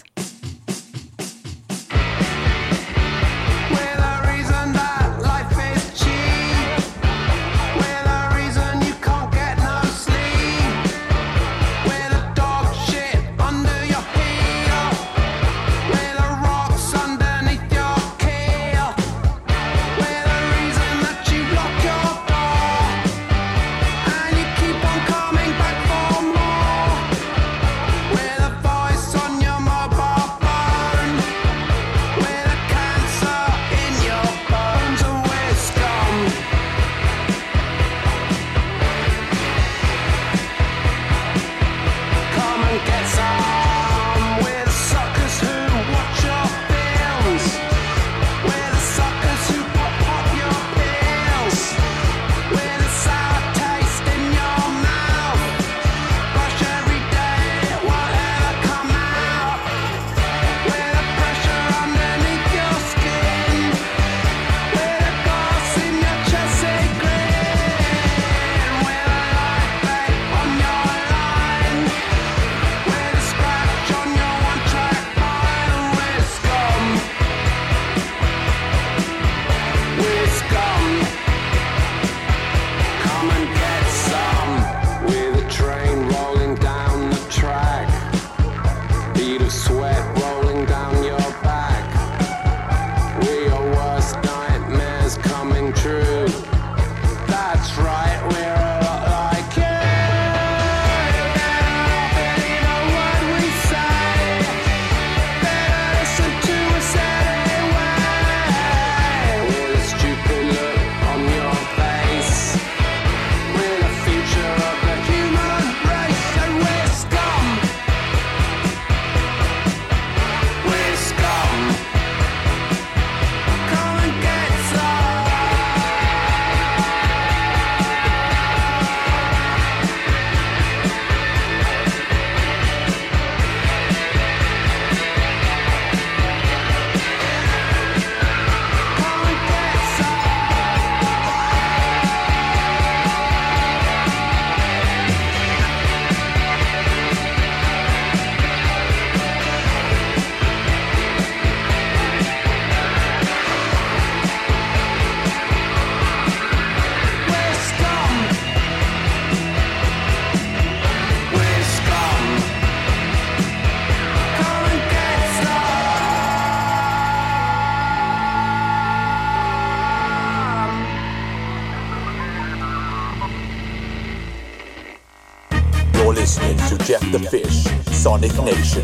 [178.20, 178.82] sonic nation.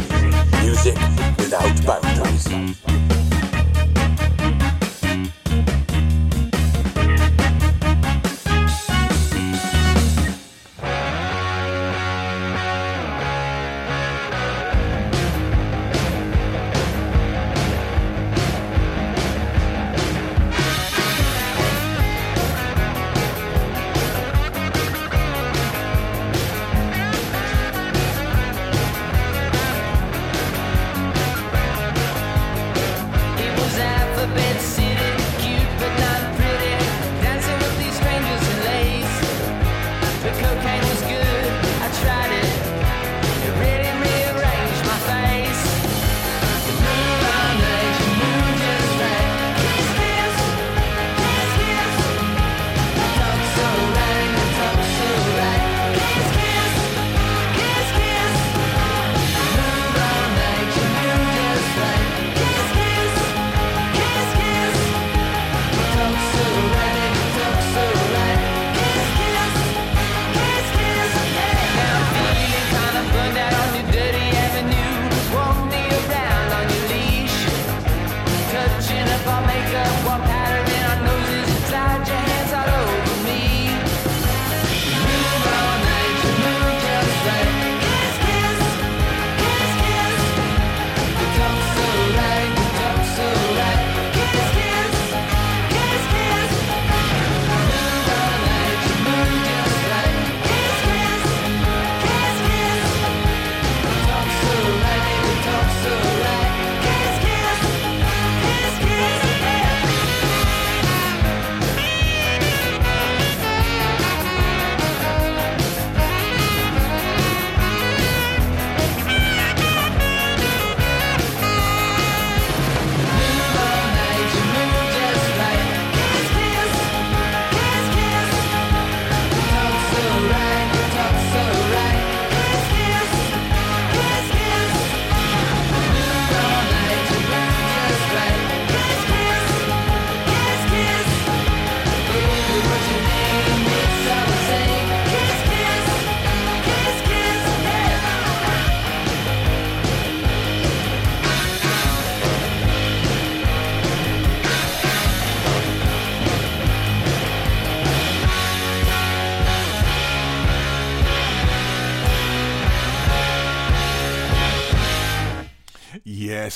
[0.62, 0.94] Music
[1.38, 2.05] without bounds.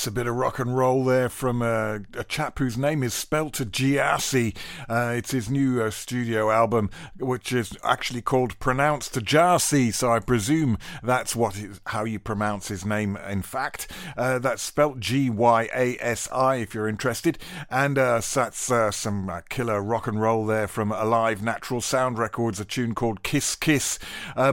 [0.01, 3.15] Yes, a bit of rock and roll there from uh, a chap whose name is
[3.15, 4.55] spelt Gyasi.
[4.91, 10.19] Uh, it's his new uh, studio album, which is actually called Pronounced Jah-See, so I
[10.19, 13.91] presume that's what is, how you pronounce his name, in fact.
[14.19, 17.39] Uh, that's spelt G Y A S I if you're interested.
[17.71, 22.19] And uh, that's uh, some uh, killer rock and roll there from Alive Natural Sound
[22.19, 23.99] Records, a tune called Kiss Kiss.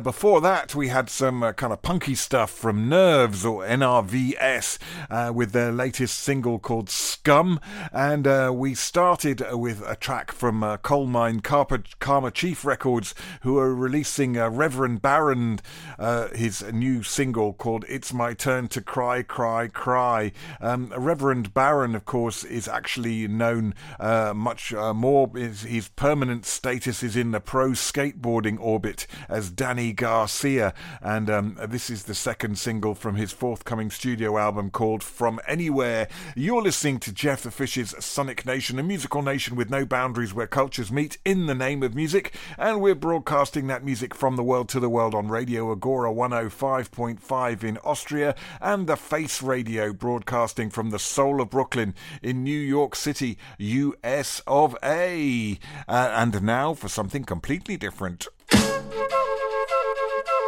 [0.03, 5.73] Before that, we had some kind of punky stuff from Nerves or NRVS with their
[5.73, 7.56] latest single called Scum.
[7.91, 13.57] And uh, we started with a track from uh, Colemine Karma, Karma Chief Records, who
[13.57, 15.59] are releasing uh, Reverend Baron,
[15.97, 20.31] uh, his new single called It's My Turn to Cry, Cry, Cry.
[20.61, 25.29] Um, Reverend Baron, of course, is actually known uh, much uh, more.
[25.35, 30.73] His, his permanent status is in the pro skateboarding orbit as Danny Garcia.
[31.01, 36.07] And um, this is the second single from his forthcoming studio album called From Anywhere.
[36.35, 40.47] You're listening to Jeff the Fish's Sonic Nation, a musical nation with no boundaries where
[40.47, 42.35] cultures meet in the name of music.
[42.57, 47.63] And we're broadcasting that music from the world to the world on Radio Agora 105.5
[47.63, 52.97] in Austria and the Face Radio broadcasting from the soul of Brooklyn in New York
[52.97, 55.57] City, US of A.
[55.87, 58.27] Uh, and now for something completely different.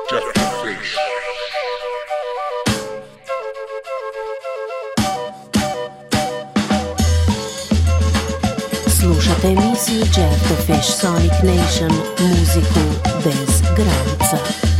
[0.09, 1.18] The
[9.19, 9.29] Fish.
[9.29, 12.79] Slušate emisiju Jeff the Fish Sonic Nation, muziku
[13.23, 14.78] bez granica.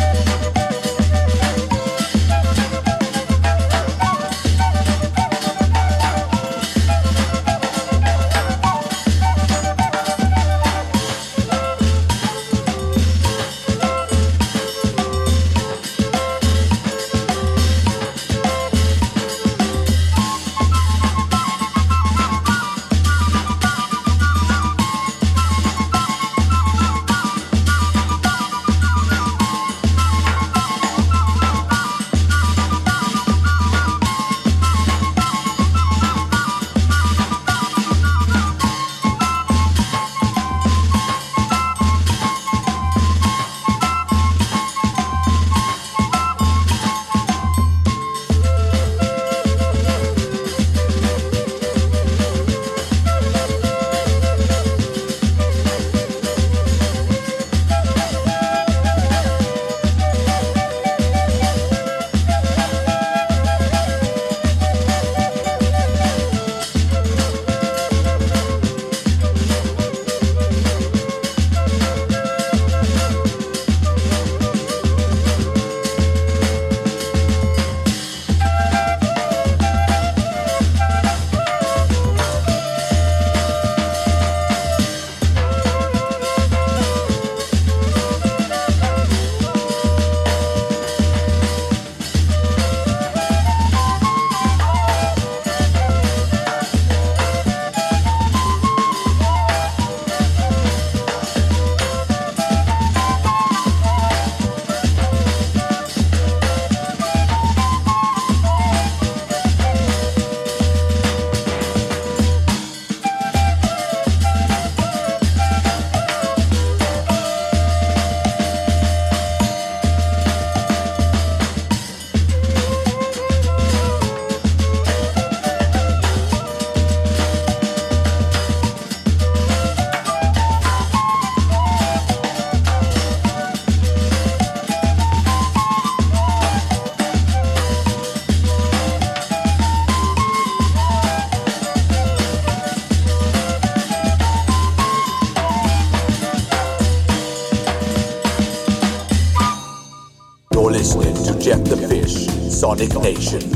[152.70, 153.49] Sonic Nation.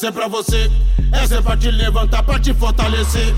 [0.00, 0.70] Essa é pra você,
[1.12, 3.34] essa é pra te levantar, pra te fortalecer.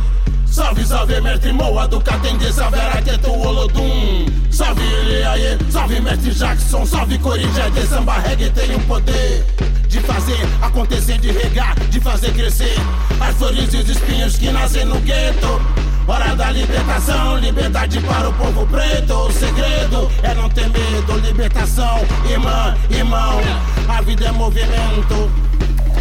[0.47, 4.27] Salve, salve, mestre Moa do Catende, Savera, Teto, Olodum.
[4.49, 9.45] Salve, Eliaê, salve, mestre Jackson, salve, Corinthians, de samba reggae tem um poder
[9.89, 12.77] de fazer acontecer, de regar, de fazer crescer
[13.19, 15.61] as flores e os espinhos que nascem no gueto.
[16.07, 19.15] Hora da libertação, liberdade para o povo preto.
[19.15, 23.41] O segredo é não ter medo, libertação, irmã, irmão.
[23.89, 25.29] A vida é movimento,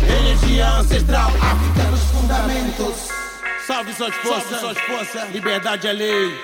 [0.06, 3.08] energia ancestral, África nos fundamentos.
[3.66, 5.32] Salve suas forças.
[5.32, 6.40] Liberdade é lei.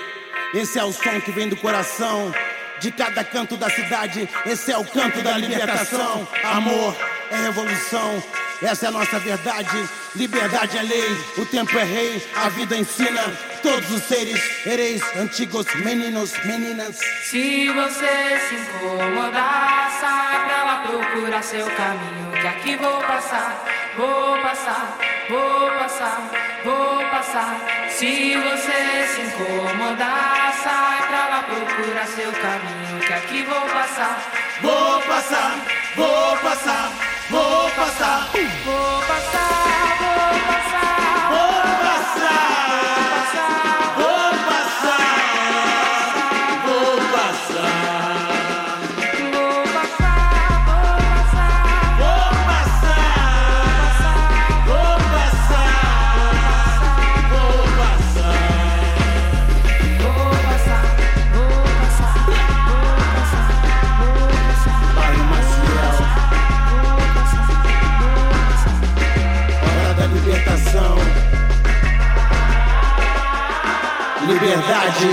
[0.54, 2.32] Esse é o som que vem do coração.
[2.80, 6.26] De cada canto da cidade, esse é o canto da libertação.
[6.44, 6.96] Amor
[7.30, 8.22] é revolução.
[8.62, 9.88] Essa é a nossa verdade.
[10.16, 11.24] Liberdade é lei.
[11.36, 12.26] O tempo é rei.
[12.36, 13.22] A vida ensina.
[13.62, 16.96] Todos os seres, ereis antigos, meninos, meninas.
[17.24, 22.30] Se você se incomodar, sai pra lá procurar seu caminho.
[22.40, 23.64] Que aqui vou passar,
[23.96, 24.96] vou passar,
[25.28, 26.30] vou passar,
[26.64, 27.88] vou passar.
[27.90, 33.00] Se você se incomodar, sai pra lá procurar seu caminho.
[33.04, 34.22] Que aqui vou passar,
[34.62, 35.56] Vou passar,
[35.96, 36.92] vou passar,
[37.30, 38.28] vou passar.
[38.64, 39.07] vou passar,
[74.28, 75.08] Liberdade.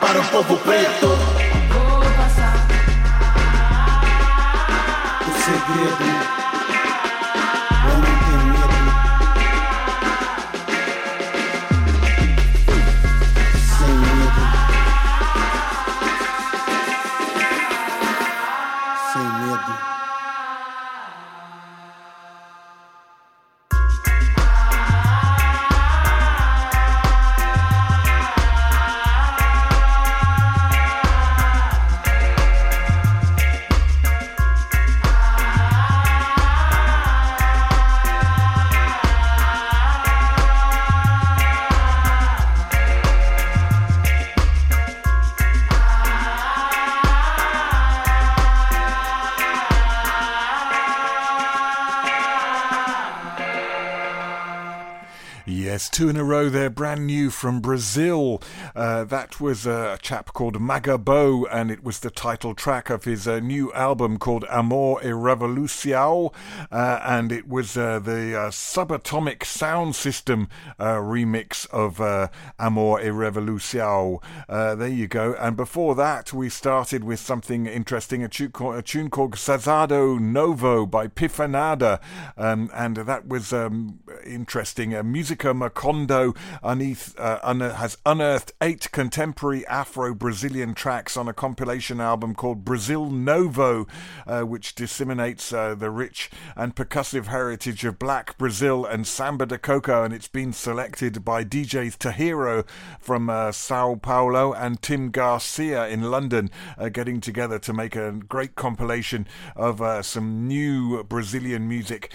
[0.00, 1.06] Para o povo preto.
[1.06, 2.66] Vou passar,
[5.22, 6.25] O segredo
[56.46, 58.40] a there, brand new from Brazil.
[58.74, 63.26] Uh, that was a chap called Magabo, and it was the title track of his
[63.26, 66.32] uh, new album called Amor e Revolução,
[66.70, 70.48] uh, and it was uh, the uh, subatomic sound system
[70.78, 72.00] uh, remix of
[72.58, 74.22] Amor e Revolução.
[74.48, 75.34] There you go.
[75.38, 80.20] And before that, we started with something interesting, a tune called, a tune called Sazado
[80.20, 82.00] Novo by Pifanada,
[82.36, 84.94] um, and that was um, interesting.
[84.94, 92.34] Uh, Musica Macondo uneath, uh, has unearthed eight contemporary Afro-Brazilian tracks on a compilation album
[92.34, 93.86] called Brazil Novo,
[94.26, 99.58] uh, which disseminates uh, the rich and percussive heritage of Black Brazil and Samba de
[99.58, 102.66] Coco, and it's been selected by DJs Tahira
[103.00, 108.12] from uh, Sao Paulo and Tim Garcia in London, uh, getting together to make a
[108.12, 112.12] great compilation of some new Brazilian music,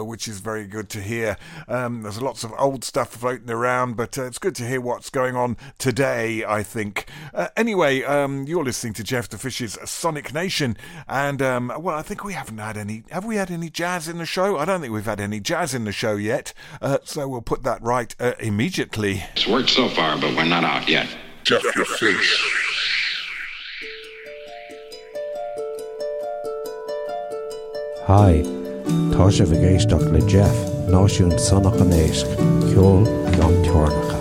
[0.00, 1.36] which is very good to hear.
[1.68, 5.10] Um, there's lots of old stuff floating around, but uh, it's good to hear what's
[5.10, 7.04] going on today, I think.
[7.34, 12.00] Uh, anyway, um, you're listening to Jeff the Fish's Sonic Nation, and um, well, I
[12.00, 13.02] think we haven't had any.
[13.10, 14.56] Have we had any jazz in the show?
[14.56, 17.62] I don't think we've had any jazz in the show yet, uh, so we'll put
[17.64, 19.24] that right uh, immediately.
[19.36, 21.08] It's worked so far, but we're not out yet.
[21.44, 22.56] Jeff the Fish.
[28.06, 28.42] Hi,
[29.12, 32.26] tá sé bh géisteach le Jeff náisiún sannach an éisc
[32.72, 34.20] ceol gan teornacha.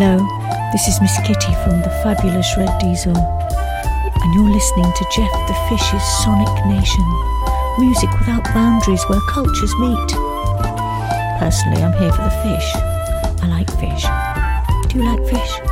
[0.00, 0.16] Hello,
[0.70, 5.54] this is Miss Kitty from the fabulous Red Diesel, and you're listening to Jeff the
[5.68, 7.04] Fish's Sonic Nation.
[7.80, 10.08] Music without boundaries where cultures meet.
[11.40, 12.70] Personally, I'm here for the fish.
[13.42, 14.06] I like fish.
[14.88, 15.67] Do you like fish?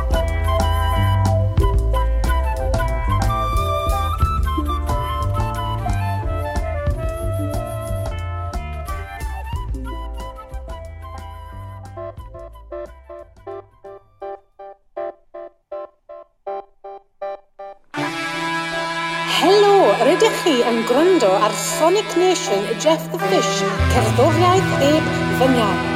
[22.35, 23.63] Sonic Nation Jeff the Fish,
[23.93, 25.03] cerddoriaeth heb.
[25.39, 25.86] Jeff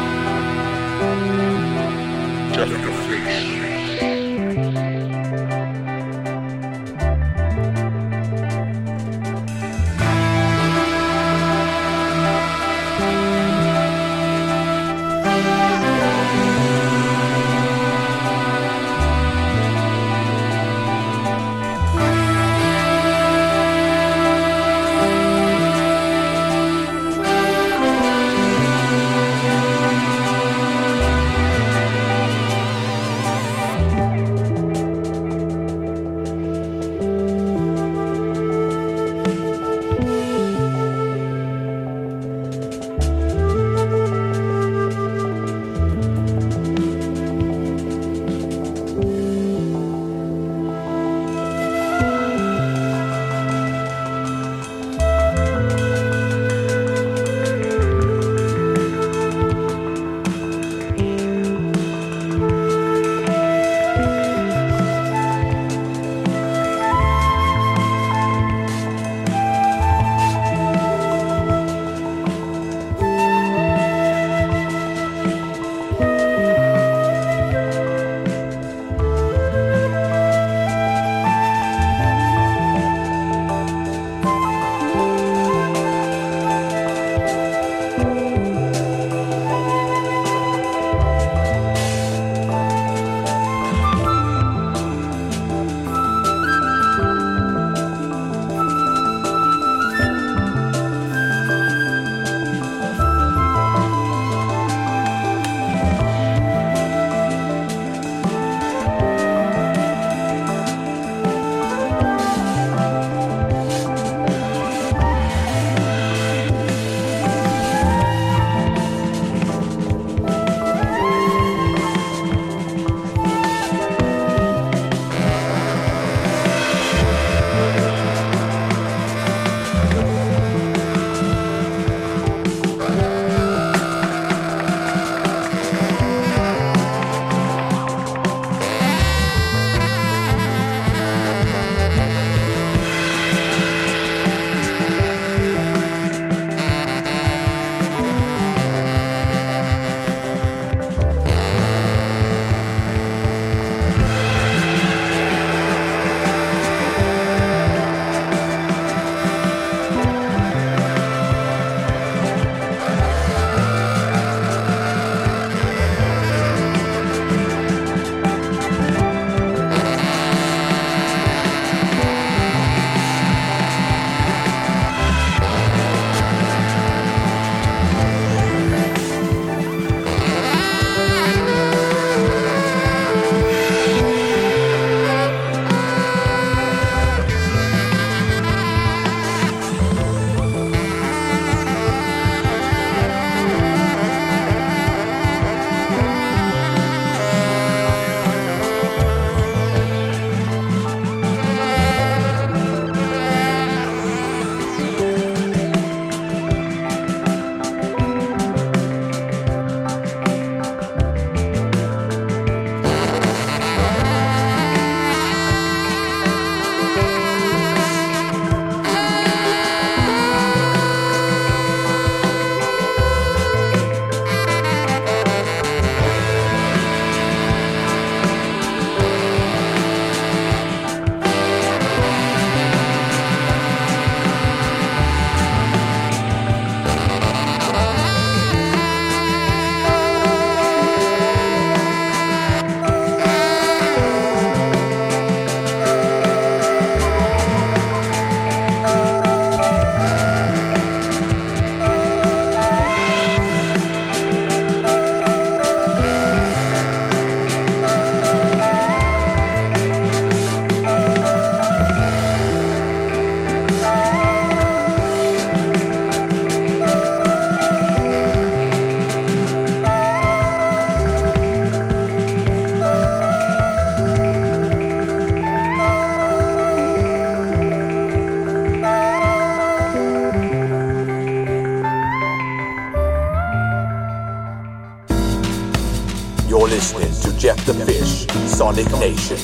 [288.71, 289.37] Sonic Nation.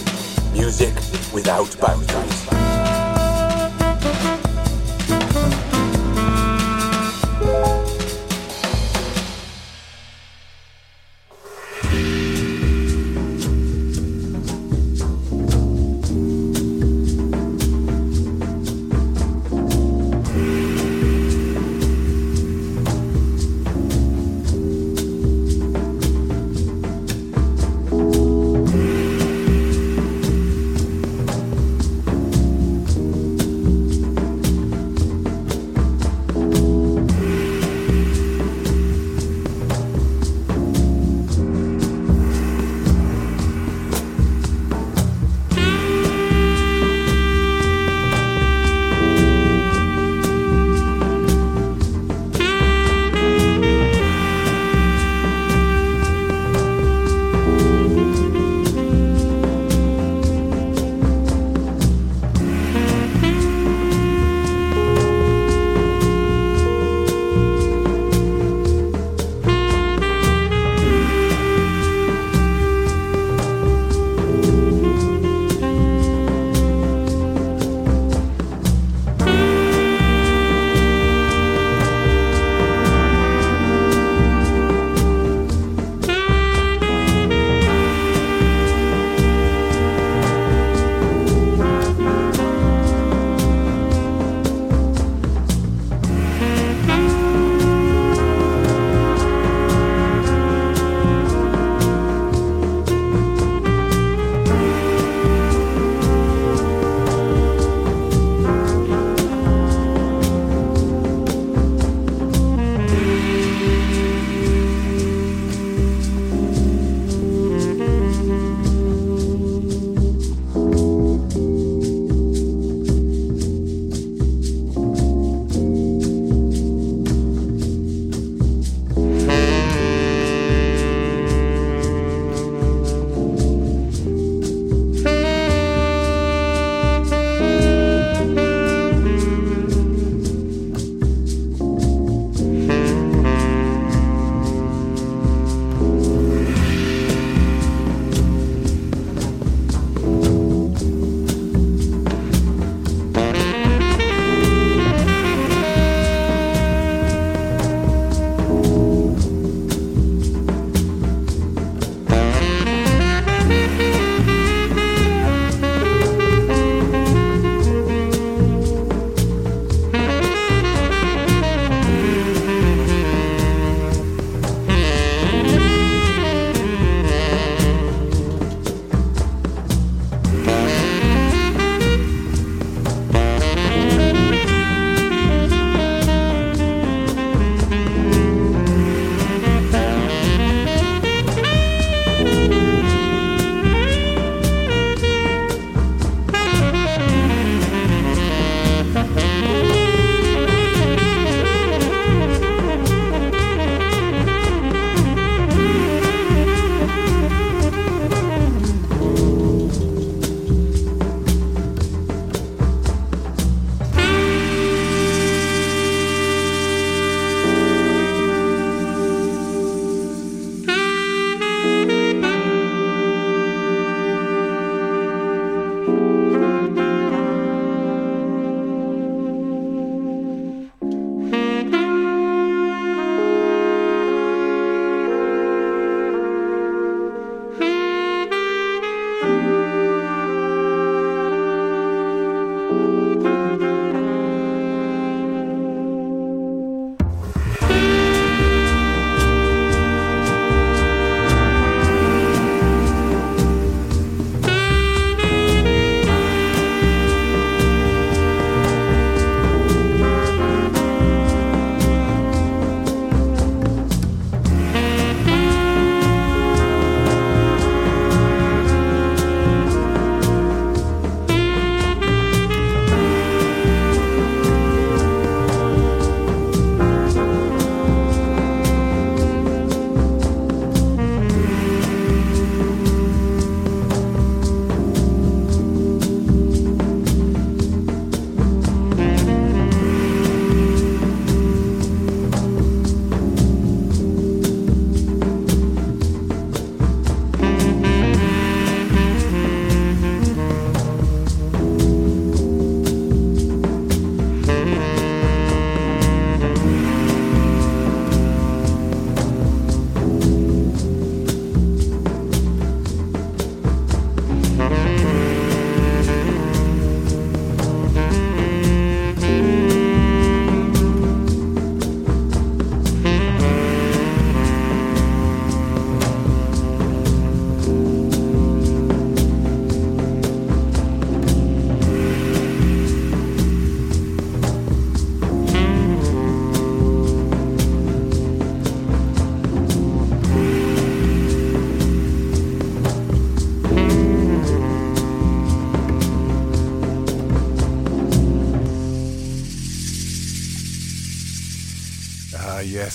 [0.54, 0.94] Music
[1.34, 2.07] without boundaries.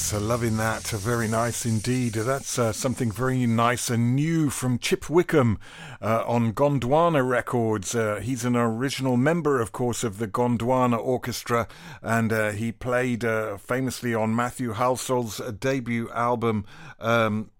[0.03, 0.93] Yes, uh, loving that.
[0.93, 2.17] Uh, very nice indeed.
[2.17, 5.61] Uh, That's uh, something very nice and new from Chip Wickham
[6.01, 7.95] uh, on Gondwana Records.
[7.95, 11.69] Uh, he's an original member, of course, of the Gondwana Orchestra,
[12.03, 13.25] and he played
[13.61, 16.65] famously on Matthew Halsall's debut album.
[16.99, 17.52] Um,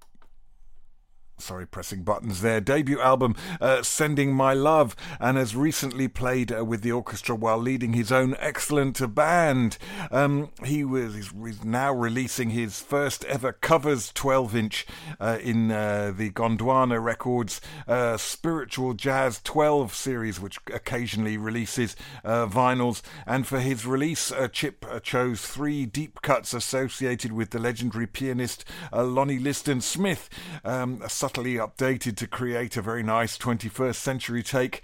[1.43, 2.61] sorry, pressing buttons there.
[2.61, 7.59] Debut album, uh, Sending My Love, and has recently played uh, with the orchestra while
[7.59, 9.77] leading his own excellent band.
[10.11, 14.87] Um, he was he's, now releasing his first ever covers 12 inch
[15.19, 22.47] uh, in uh, the Gondwana Records uh, Spiritual Jazz 12 series, which occasionally releases uh,
[22.47, 23.03] vinyls.
[23.27, 29.39] And for his release, Chip chose three deep cuts associated with the legendary pianist Lonnie
[29.39, 30.29] Liston Smith.
[30.65, 31.03] Um,
[31.33, 34.83] subtly updated to create a very nice 21st century take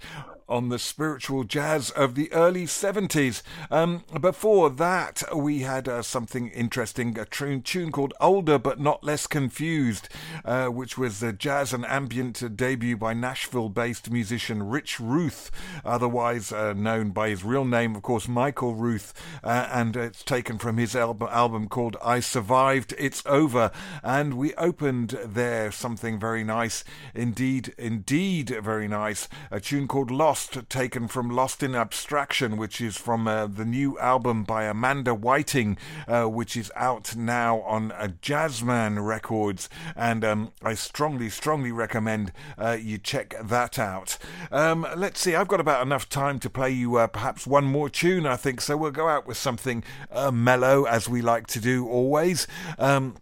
[0.49, 3.43] on the spiritual jazz of the early 70s.
[3.69, 9.03] Um, before that, we had uh, something interesting, a tune, tune called Older But Not
[9.03, 10.09] Less Confused,
[10.43, 15.51] uh, which was the jazz and ambient debut by Nashville based musician Rich Ruth,
[15.85, 19.13] otherwise uh, known by his real name, of course, Michael Ruth,
[19.43, 23.71] uh, and it's taken from his album, album called I Survived, It's Over.
[24.03, 30.38] And we opened there something very nice, indeed, indeed, very nice, a tune called Lost.
[30.47, 35.77] Taken from Lost in Abstraction, which is from uh, the new album by Amanda Whiting,
[36.07, 39.69] uh, which is out now on uh, Jazzman Records.
[39.95, 44.17] And um, I strongly, strongly recommend uh, you check that out.
[44.51, 47.89] Um, let's see, I've got about enough time to play you uh, perhaps one more
[47.89, 48.61] tune, I think.
[48.61, 52.47] So we'll go out with something uh, mellow, as we like to do always.
[52.77, 53.15] Um,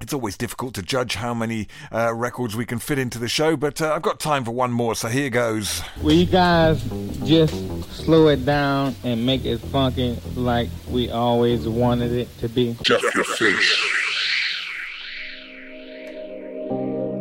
[0.00, 3.56] it's always difficult to judge how many uh, records we can fit into the show,
[3.56, 5.82] but uh, I've got time for one more, so here goes.
[6.02, 6.82] Will you guys
[7.24, 7.54] just
[7.92, 12.76] slow it down and make it funky like we always wanted it to be?
[12.82, 13.92] Jeff your fish.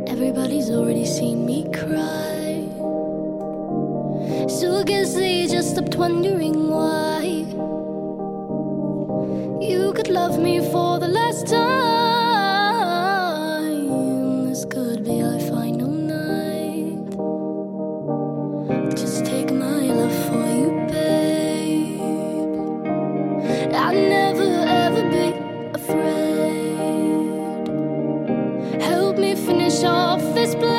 [0.07, 2.61] Everybody's already seen me cry.
[4.49, 7.22] So I guess they just stopped wondering why.
[9.65, 12.24] You could love me for the last time.
[30.45, 30.74] This place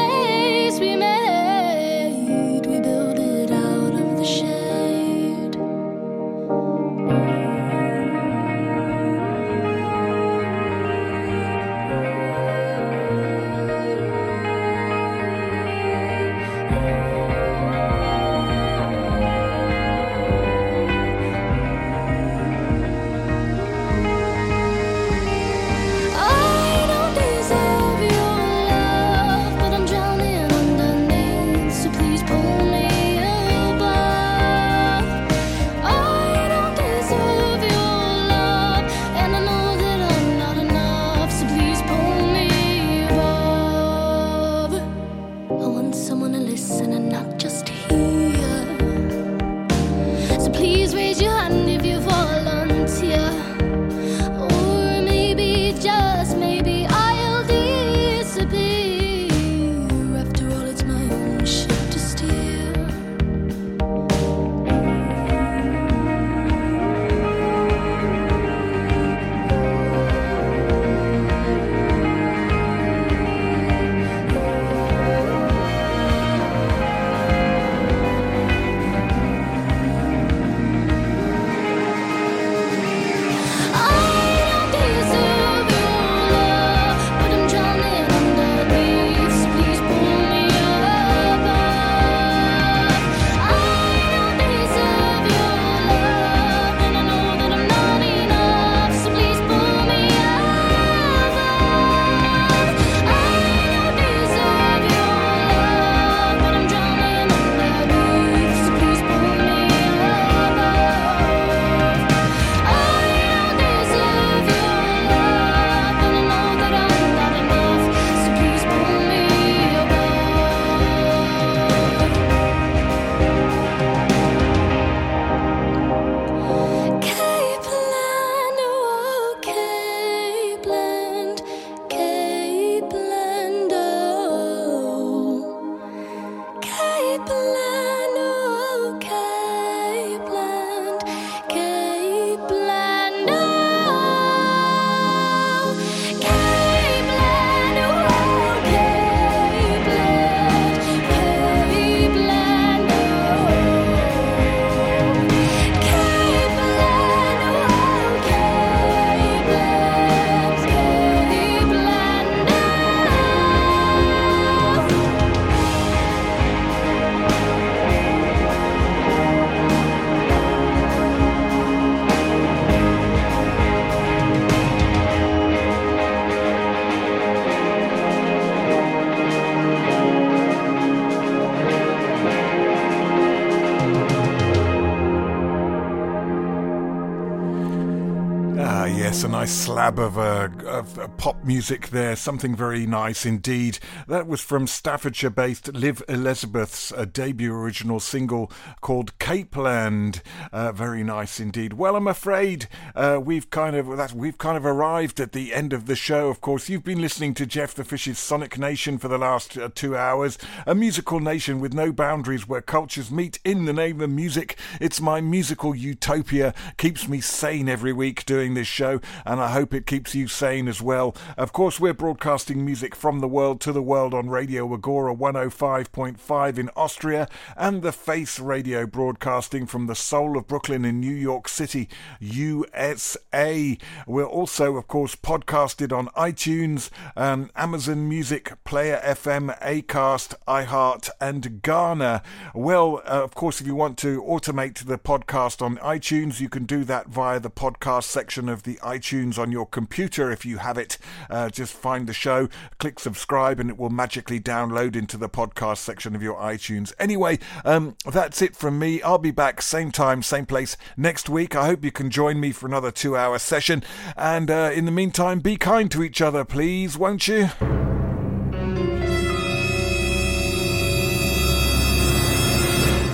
[189.47, 190.46] slab of, uh,
[190.77, 193.79] of uh, pop music there, something very nice indeed.
[194.09, 198.51] That was from Staffordshire based Liv Elizabeth's uh, debut original single
[198.81, 200.21] called Capeland.
[200.53, 201.73] Uh, very nice indeed.
[201.73, 205.73] Well, I'm afraid uh, we've kind of that we've kind of arrived at the end
[205.73, 206.29] of the show.
[206.29, 209.71] Of course, you've been listening to Jeff the Fish's Sonic Nation for the last uh,
[209.75, 214.11] two hours, a musical nation with no boundaries where cultures meet in the name of
[214.11, 214.59] music.
[214.81, 219.73] It's my musical utopia, keeps me sane every week doing this show and I hope
[219.73, 221.15] it keeps you sane as well.
[221.37, 226.59] Of course, we're broadcasting music from the world to the world on Radio Agora 105.5
[226.59, 231.49] in Austria and the Face Radio broadcasting from the soul of Brooklyn in New York
[231.49, 231.89] City,
[232.21, 233.79] USA.
[234.07, 241.63] We're also, of course, podcasted on iTunes, um, Amazon Music, Player FM, Acast, iHeart, and
[241.63, 242.23] Gaana.
[242.55, 246.65] Well, uh, of course, if you want to automate the podcast on iTunes, you can
[246.65, 250.79] do that via the podcast section of the iTunes on your computer if you have
[250.79, 250.97] it.
[251.29, 255.79] Uh, just find the show, click subscribe, and it will magically download into the podcast
[255.79, 256.93] section of your iTunes.
[256.99, 259.03] Anyway, um, that's it from me.
[259.03, 261.55] I'll be back same time, same place next week.
[261.55, 263.85] I hope you can join me for another two hour session.
[264.17, 267.47] And uh, in the meantime, be kind to each other, please, won't you?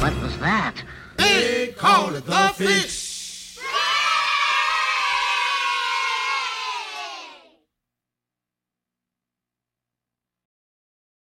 [0.00, 0.84] What was that?
[1.16, 3.01] They call it the fish.